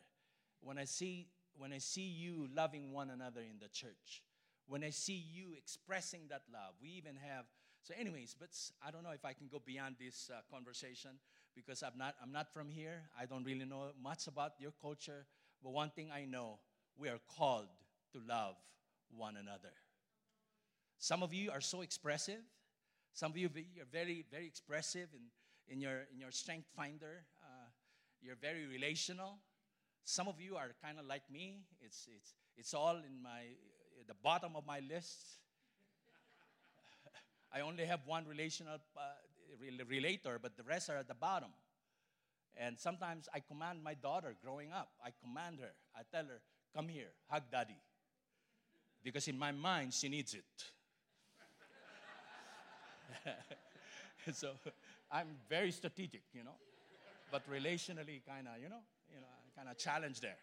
[0.65, 4.23] when I see when I see you loving one another in the church,
[4.67, 7.45] when I see you expressing that love, we even have
[7.83, 8.49] so anyways, but
[8.85, 11.11] I don't know if I can go beyond this uh, conversation
[11.55, 13.03] because I'm not I'm not from here.
[13.19, 15.27] I don't really know much about your culture,
[15.63, 16.59] but one thing I know,
[16.97, 17.69] we are called
[18.13, 18.57] to love
[19.17, 19.73] one another.
[20.99, 22.41] Some of you are so expressive.
[23.13, 25.25] Some of you are very very expressive and
[25.69, 27.25] in your, in your strength finder.
[27.43, 27.69] Uh,
[28.21, 29.39] you're very relational.
[30.05, 31.61] Some of you are kind of like me.
[31.81, 33.43] It's, it's, it's all in my,
[34.07, 35.17] the bottom of my list.
[37.55, 39.01] I only have one relational uh,
[39.89, 41.51] relator, but the rest are at the bottom.
[42.57, 46.41] And sometimes I command my daughter growing up, I command her, I tell her,
[46.75, 47.77] come here, hug daddy.
[49.03, 50.45] Because in my mind, she needs it.
[54.35, 54.53] so
[55.11, 56.57] I'm very strategic, you know,
[57.31, 60.39] but relationally, kind of, you know, you know, kind of challenge there.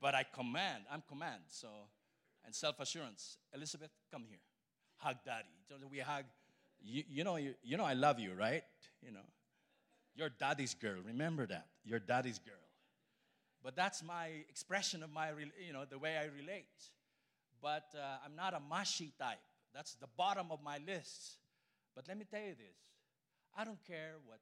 [0.00, 0.84] But I command.
[0.90, 1.42] I'm command.
[1.48, 1.68] So,
[2.44, 3.38] and self assurance.
[3.54, 4.38] Elizabeth, come here.
[4.96, 5.48] Hug daddy.
[5.90, 6.24] We hug.
[6.82, 8.62] You, you know, you, you know, I love you, right?
[9.02, 9.26] You know,
[10.14, 10.96] you're daddy's girl.
[11.06, 11.66] Remember that.
[11.84, 12.54] You're daddy's girl.
[13.62, 15.30] But that's my expression of my,
[15.64, 16.64] you know, the way I relate.
[17.60, 19.38] But uh, I'm not a mushy type.
[19.74, 21.36] That's the bottom of my list.
[21.94, 22.78] But let me tell you this
[23.56, 24.38] I don't care what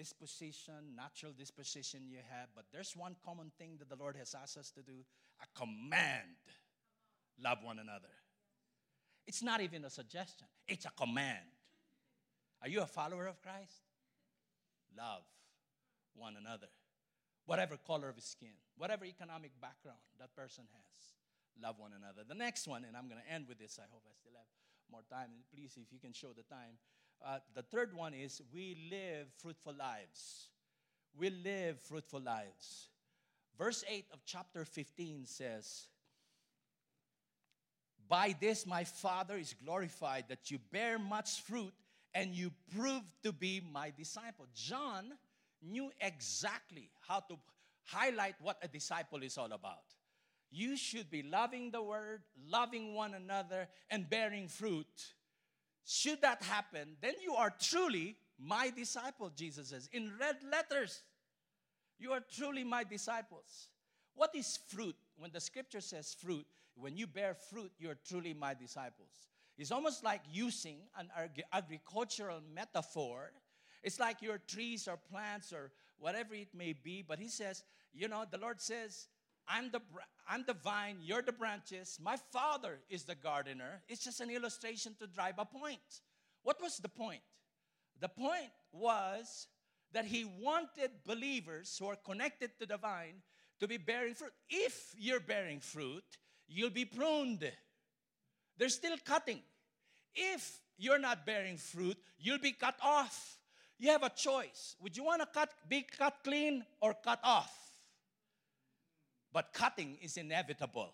[0.00, 4.56] disposition, natural disposition you have, but there's one common thing that the Lord has asked
[4.56, 5.04] us to do
[5.42, 6.40] a command
[7.44, 8.08] love one another.
[9.26, 11.52] It's not even a suggestion, it's a command.
[12.62, 13.84] Are you a follower of Christ?
[14.96, 15.22] Love
[16.14, 16.68] one another.
[17.44, 20.96] Whatever color of skin, whatever economic background that person has,
[21.62, 22.22] love one another.
[22.26, 24.48] The next one, and I'm going to end with this, I hope I still have
[24.90, 25.28] more time.
[25.52, 26.80] Please, if you can show the time.
[27.24, 30.48] Uh, the third one is we live fruitful lives.
[31.16, 32.88] We live fruitful lives.
[33.58, 35.86] Verse 8 of chapter 15 says,
[38.08, 41.74] By this my Father is glorified that you bear much fruit
[42.14, 44.46] and you prove to be my disciple.
[44.54, 45.12] John
[45.62, 47.36] knew exactly how to
[47.84, 49.84] highlight what a disciple is all about.
[50.50, 54.86] You should be loving the word, loving one another, and bearing fruit
[55.90, 61.02] should that happen, then you are truly my disciple, Jesus says, in red letters.
[61.98, 63.68] You are truly my disciples.
[64.14, 64.94] What is fruit?
[65.18, 69.10] When the scripture says fruit, when you bear fruit, you're truly my disciples.
[69.58, 71.10] It's almost like using an
[71.52, 73.32] agricultural metaphor.
[73.82, 77.02] It's like your trees or plants or whatever it may be.
[77.06, 79.08] But he says, you know, the Lord says,
[79.50, 79.80] I'm the,
[80.28, 83.82] I'm the vine, you're the branches, my father is the gardener.
[83.88, 85.80] It's just an illustration to drive a point.
[86.42, 87.22] What was the point?
[88.00, 89.48] The point was
[89.92, 93.22] that he wanted believers who are connected to the vine
[93.58, 94.32] to be bearing fruit.
[94.48, 96.04] If you're bearing fruit,
[96.48, 97.50] you'll be pruned.
[98.56, 99.40] They're still cutting.
[100.14, 103.38] If you're not bearing fruit, you'll be cut off.
[103.78, 104.76] You have a choice.
[104.80, 107.69] Would you want to cut, be cut clean or cut off?
[109.32, 110.92] But cutting is inevitable.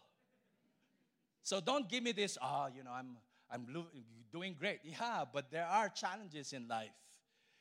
[1.43, 3.17] So don't give me this, oh, you know, I'm,
[3.51, 3.67] I'm
[4.33, 4.81] doing great.
[4.85, 6.91] Yeah, but there are challenges in life.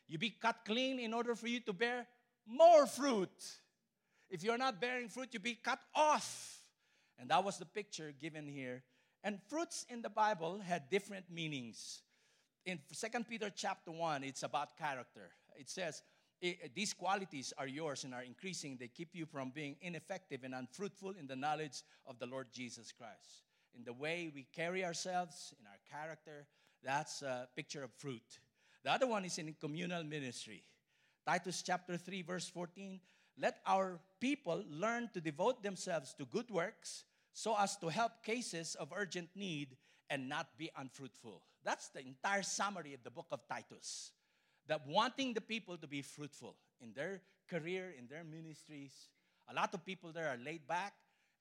[0.07, 2.07] You be cut clean in order for you to bear
[2.45, 3.29] more fruit.
[4.29, 6.61] If you're not bearing fruit, you be cut off.
[7.19, 8.83] And that was the picture given here.
[9.23, 12.01] And fruits in the Bible had different meanings.
[12.65, 15.29] In Second Peter chapter 1, it's about character.
[15.57, 16.01] It says,
[16.73, 18.77] these qualities are yours and are increasing.
[18.79, 22.91] They keep you from being ineffective and unfruitful in the knowledge of the Lord Jesus
[22.91, 23.43] Christ.
[23.75, 26.45] In the way we carry ourselves, in our character,
[26.83, 28.39] that's a picture of fruit.
[28.83, 30.63] The other one is in communal ministry.
[31.25, 32.99] Titus chapter 3, verse 14.
[33.37, 38.75] Let our people learn to devote themselves to good works so as to help cases
[38.75, 39.75] of urgent need
[40.09, 41.41] and not be unfruitful.
[41.63, 44.11] That's the entire summary of the book of Titus.
[44.67, 49.09] That wanting the people to be fruitful in their career, in their ministries.
[49.49, 50.93] A lot of people there are laid back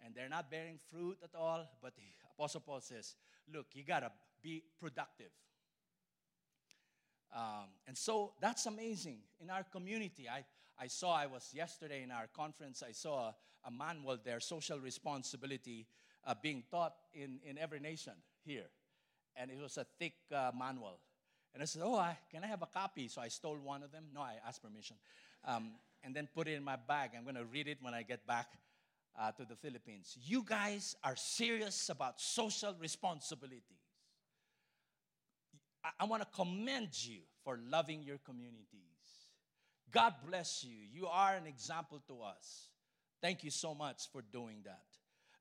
[0.04, 1.66] and they're not bearing fruit at all.
[1.82, 2.02] But the
[2.36, 3.16] Apostle Paul says,
[3.52, 4.10] look, you gotta
[4.42, 5.30] be productive.
[7.34, 9.18] Um, and so that's amazing.
[9.40, 10.44] In our community, I,
[10.78, 13.34] I saw, I was yesterday in our conference, I saw a,
[13.66, 15.86] a manual there, social responsibility,
[16.26, 18.12] uh, being taught in, in every nation
[18.44, 18.66] here.
[19.34, 20.98] And it was a thick uh, manual.
[21.54, 23.08] And I said, Oh, I, can I have a copy?
[23.08, 24.04] So I stole one of them.
[24.12, 24.96] No, I asked permission.
[25.44, 27.10] Um, and then put it in my bag.
[27.16, 28.48] I'm going to read it when I get back
[29.18, 30.16] uh, to the Philippines.
[30.22, 33.62] You guys are serious about social responsibilities.
[35.84, 38.66] I, I want to commend you for loving your communities.
[39.92, 40.76] God bless you.
[40.92, 42.68] You are an example to us.
[43.22, 44.82] Thank you so much for doing that.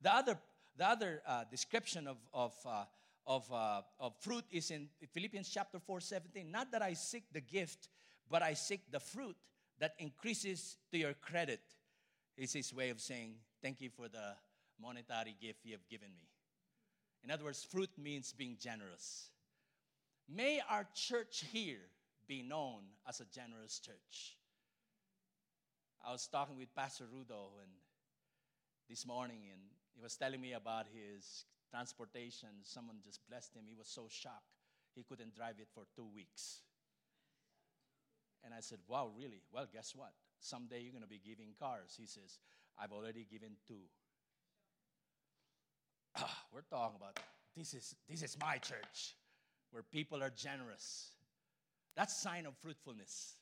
[0.02, 0.38] The other,
[0.78, 2.84] the other uh, description of, of, uh,
[3.26, 6.52] of, uh, of fruit is in Philippians chapter 4 17.
[6.52, 7.90] Not that I seek the gift,
[8.30, 9.36] but I seek the fruit
[9.80, 11.62] that increases to your credit.
[12.36, 14.34] Is his way of saying, Thank you for the
[14.82, 16.28] monetary gift you have given me.
[17.24, 19.30] In other words, fruit means being generous.
[20.28, 21.90] May our church here
[22.28, 24.38] be known as a generous church.
[26.06, 27.72] I was talking with Pastor Rudo and
[28.90, 29.62] this morning, and
[29.96, 32.62] he was telling me about his transportation.
[32.62, 33.64] Someone just blessed him.
[33.68, 34.54] He was so shocked
[34.96, 36.62] he couldn't drive it for two weeks.
[38.44, 39.42] And I said, Wow, really?
[39.52, 40.12] Well, guess what?
[40.40, 41.96] Someday you're going to be giving cars.
[41.98, 42.38] He says,
[42.78, 43.80] I've already given two.
[46.18, 47.20] Ah, we're talking about
[47.58, 49.16] this is this is my church
[49.72, 51.12] where people are generous.
[51.96, 53.34] That's sign of fruitfulness.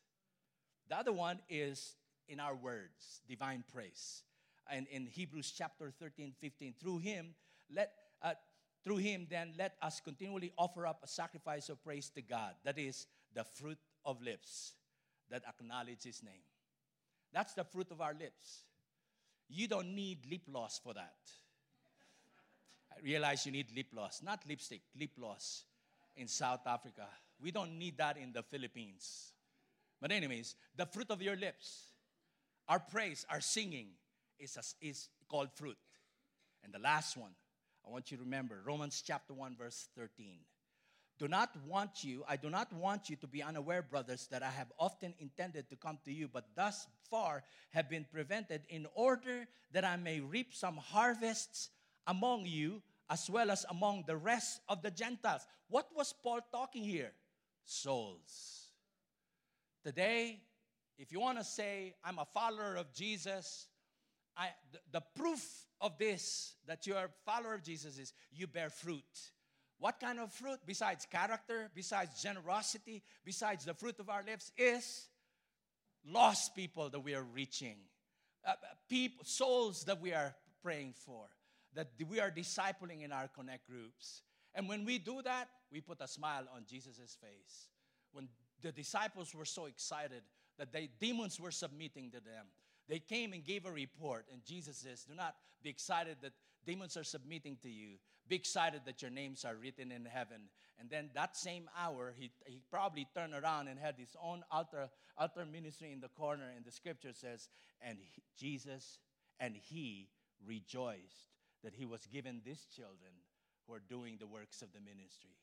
[0.90, 1.96] The other one is
[2.28, 4.24] in our words, divine praise.
[4.70, 7.34] And in Hebrews chapter 13, 15, through him,
[7.74, 7.92] let
[8.22, 8.34] uh,
[8.84, 12.54] through him then let us continually offer up a sacrifice of praise to God.
[12.64, 14.74] That is the fruit of lips
[15.30, 16.44] that acknowledge his name.
[17.34, 18.66] That's the fruit of our lips.
[19.50, 21.16] You don't need lip gloss for that.
[22.92, 25.64] I realize you need lip gloss, not lipstick, lip gloss
[26.16, 27.08] in South Africa.
[27.42, 29.32] We don't need that in the Philippines.
[30.00, 31.86] But, anyways, the fruit of your lips,
[32.68, 33.88] our praise, our singing
[34.40, 35.78] is, a, is called fruit.
[36.64, 37.32] And the last one,
[37.86, 40.40] I want you to remember Romans chapter 1, verse 13.
[41.20, 44.50] Do not want you, I do not want you to be unaware, brothers, that I
[44.50, 49.46] have often intended to come to you, but thus far have been prevented in order
[49.72, 51.70] that I may reap some harvests
[52.08, 55.46] among you as well as among the rest of the Gentiles.
[55.70, 57.12] What was Paul talking here?
[57.66, 58.70] Souls.
[59.84, 60.40] Today,
[60.98, 63.68] if you want to say, I'm a follower of Jesus,
[64.38, 65.44] I, the, the proof
[65.80, 69.04] of this, that you are a follower of Jesus, is you bear fruit.
[69.80, 75.08] What kind of fruit, besides character, besides generosity, besides the fruit of our lips, is
[76.06, 77.78] lost people that we are reaching,
[78.46, 78.54] uh,
[78.90, 81.26] people, souls that we are praying for
[81.74, 84.24] that we are discipling in our connect groups.
[84.54, 87.70] And when we do that, we put a smile on Jesus' face.
[88.12, 88.28] When
[88.62, 90.24] The disciples were so excited
[90.58, 92.46] that they, demons were submitting to them.
[92.92, 96.34] They came and gave a report, and Jesus says, Do not be excited that
[96.66, 97.92] demons are submitting to you.
[98.28, 100.50] Be excited that your names are written in heaven.
[100.78, 104.90] And then that same hour, he, he probably turned around and had his own altar,
[105.18, 106.52] altar ministry in the corner.
[106.54, 107.48] And the scripture says,
[107.82, 109.00] And he, Jesus
[109.40, 110.10] and he
[110.46, 111.32] rejoiced
[111.64, 113.14] that he was given these children
[113.66, 115.38] who are doing the works of the ministry.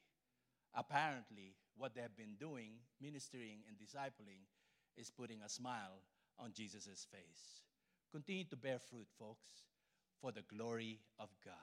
[0.75, 4.45] Apparently, what they have been doing, ministering and discipling,
[4.99, 6.03] is putting a smile
[6.39, 7.63] on Jesus' face.
[8.13, 9.67] Continue to bear fruit, folks,
[10.21, 11.55] for the glory of God.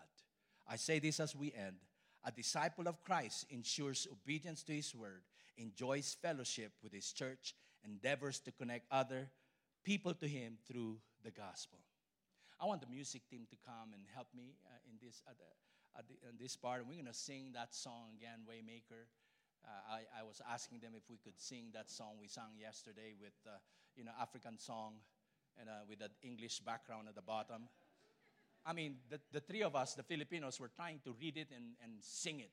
[0.67, 1.77] I say this as we end.
[2.23, 5.21] A disciple of Christ ensures obedience to his word,
[5.57, 7.53] enjoys fellowship with his church,
[7.83, 9.29] endeavors to connect other
[9.83, 11.79] people to him through the gospel.
[12.59, 15.21] I want the music team to come and help me uh, in this
[15.97, 16.81] at the, in this part.
[16.81, 19.07] And we're going to sing that song again, Waymaker.
[19.63, 23.13] Uh, I, I was asking them if we could sing that song we sang yesterday
[23.19, 23.57] with, uh,
[23.95, 24.93] you know, African song
[25.59, 27.69] and uh, with an English background at the bottom.
[28.65, 31.73] I mean, the, the three of us, the Filipinos, were trying to read it and,
[31.83, 32.51] and sing it.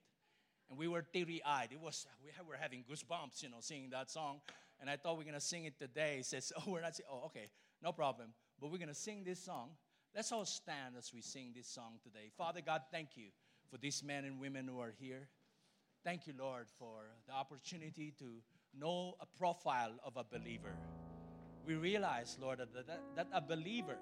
[0.68, 1.68] And we were teary eyed.
[1.72, 4.40] It was, we were having goosebumps, you know, singing that song.
[4.80, 6.14] And I thought we are going to sing it today.
[6.18, 7.10] He says, Oh, we're not singing.
[7.12, 7.48] Oh, okay,
[7.82, 8.28] no problem.
[8.60, 9.70] But we're going to sing this song.
[10.14, 12.30] Let's all stand as we sing this song today.
[12.36, 13.28] Father God, thank you
[13.70, 15.28] for these men and women who are here.
[16.04, 18.42] Thank you, Lord, for the opportunity to
[18.78, 20.74] know a profile of a believer.
[21.66, 23.98] We realize, Lord, that, that, that a believer,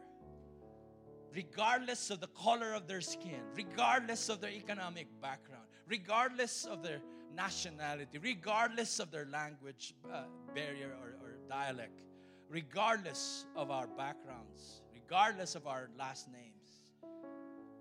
[1.34, 7.00] regardless of the color of their skin, regardless of their economic background, regardless of their
[7.34, 10.22] nationality, regardless of their language uh,
[10.54, 12.02] barrier or, or dialect,
[12.48, 16.90] regardless of our backgrounds, regardless of our last names,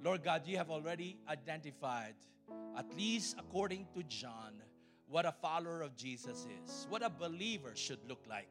[0.03, 2.15] Lord God, you have already identified
[2.77, 4.53] at least according to John,
[5.07, 8.47] what a follower of Jesus is, what a believer should look like.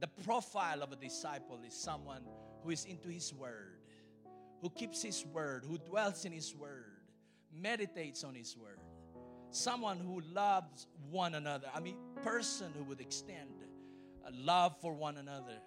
[0.00, 2.22] The profile of a disciple is someone
[2.62, 3.78] who is into his word,
[4.60, 7.00] who keeps his word, who dwells in his word,
[7.52, 8.80] meditates on his word.
[9.50, 11.68] Someone who loves one another.
[11.74, 13.50] I mean, person who would extend
[14.32, 15.58] love for one another.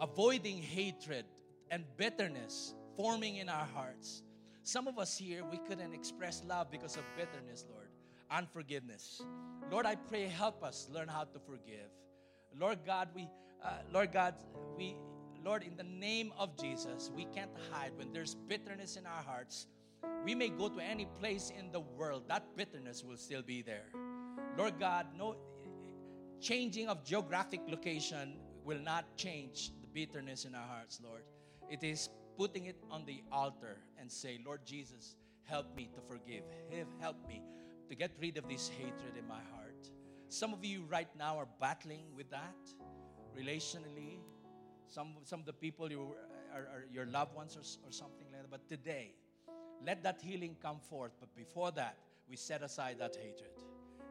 [0.00, 1.24] Avoiding hatred
[1.70, 4.22] and bitterness forming in our hearts
[4.62, 7.88] some of us here, we couldn't express love because of bitterness, Lord,
[8.30, 9.22] unforgiveness.
[9.70, 11.90] Lord, I pray, help us learn how to forgive.
[12.58, 13.28] Lord God, we,
[13.64, 14.34] uh, Lord God,
[14.76, 14.96] we,
[15.44, 19.66] Lord, in the name of Jesus, we can't hide when there's bitterness in our hearts.
[20.24, 23.86] We may go to any place in the world, that bitterness will still be there.
[24.56, 25.36] Lord God, no
[26.40, 31.22] changing of geographic location will not change the bitterness in our hearts, Lord.
[31.70, 36.42] It is putting it on the altar and say, Lord Jesus, help me to forgive.
[37.00, 37.42] Help me
[37.88, 39.69] to get rid of this hatred in my heart.
[40.30, 42.54] Some of you right now are battling with that
[43.36, 44.20] relationally.
[44.86, 46.14] Some, some of the people you
[46.54, 48.48] are, are your loved ones or, or something like that.
[48.50, 49.12] But today,
[49.84, 51.10] let that healing come forth.
[51.18, 51.96] But before that,
[52.28, 53.50] we set aside that hatred.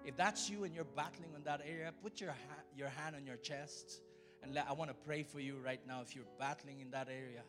[0.03, 3.26] If that's you and you're battling in that area, put your, ha- your hand on
[3.26, 4.01] your chest.
[4.43, 7.07] And let, I want to pray for you right now if you're battling in that
[7.07, 7.43] area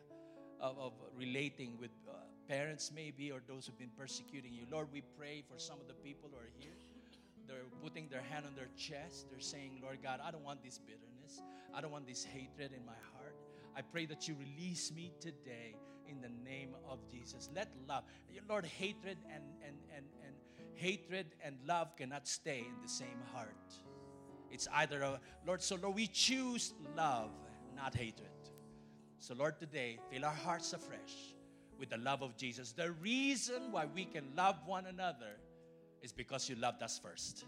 [0.61, 2.13] of, of relating with uh,
[2.47, 4.63] parents, maybe, or those who've been persecuting you.
[4.71, 6.71] Lord, we pray for some of the people who are here.
[7.51, 9.27] They're putting their hand on their chest.
[9.29, 11.41] They're saying, Lord God, I don't want this bitterness.
[11.73, 13.35] I don't want this hatred in my heart.
[13.75, 15.75] I pray that you release me today
[16.07, 17.49] in the name of Jesus.
[17.53, 18.03] Let love,
[18.47, 20.35] Lord, hatred and, and, and, and
[20.75, 23.55] hatred and love cannot stay in the same heart.
[24.49, 27.31] It's either a Lord, so Lord, we choose love,
[27.75, 28.29] not hatred.
[29.19, 31.35] So, Lord, today, fill our hearts afresh
[31.77, 32.71] with the love of Jesus.
[32.71, 35.37] The reason why we can love one another
[36.01, 37.45] is because you loved us first.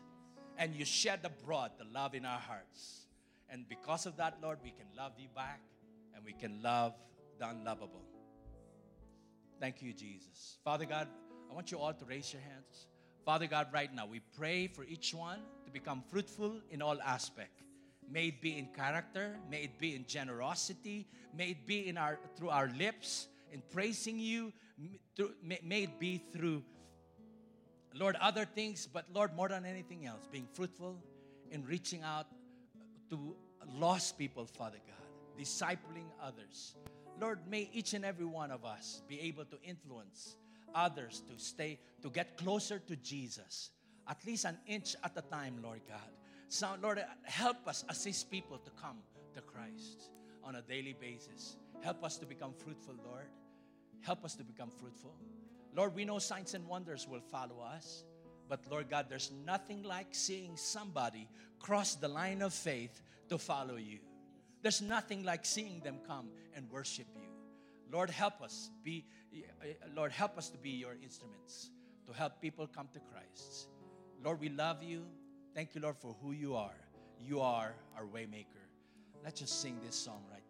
[0.58, 3.08] And you shed abroad the love in our hearts.
[3.50, 5.62] And because of that, Lord, we can love you back
[6.16, 6.94] and we can love
[7.40, 8.04] the unlovable.
[9.60, 10.58] Thank you, Jesus.
[10.64, 11.08] Father God,
[11.50, 12.88] I want you all to raise your hands.
[13.26, 17.64] Father God, right now, we pray for each one to become fruitful in all aspects.
[18.12, 22.20] May it be in character, may it be in generosity, may it be in our
[22.36, 24.52] through our lips in praising you,
[25.42, 26.64] may it be through
[27.96, 30.98] Lord other things, but Lord more than anything else, being fruitful
[31.52, 32.28] in reaching out
[33.10, 33.36] to
[33.78, 36.76] lost people, Father God, discipling others.
[37.20, 40.36] Lord, may each and every one of us be able to influence
[40.74, 43.70] others to stay, to get closer to Jesus,
[44.08, 46.10] at least an inch at a time, Lord God.
[46.48, 48.98] So, Lord, help us assist people to come
[49.34, 50.10] to Christ
[50.44, 51.58] on a daily basis.
[51.82, 53.28] Help us to become fruitful, Lord.
[54.02, 55.14] Help us to become fruitful.
[55.76, 58.04] Lord, we know signs and wonders will follow us.
[58.48, 63.78] But Lord God, there's nothing like seeing somebody cross the line of faith to follow
[63.78, 64.00] you.
[64.62, 67.30] There's nothing like seeing them come and worship you.
[67.92, 69.06] Lord, help us be
[69.96, 71.72] Lord, help us to be your instruments
[72.06, 73.68] to help people come to Christ.
[74.24, 75.06] Lord, we love you.
[75.56, 76.76] Thank you, Lord, for who you are.
[77.20, 78.64] You are our waymaker.
[79.24, 80.43] Let's just sing this song right.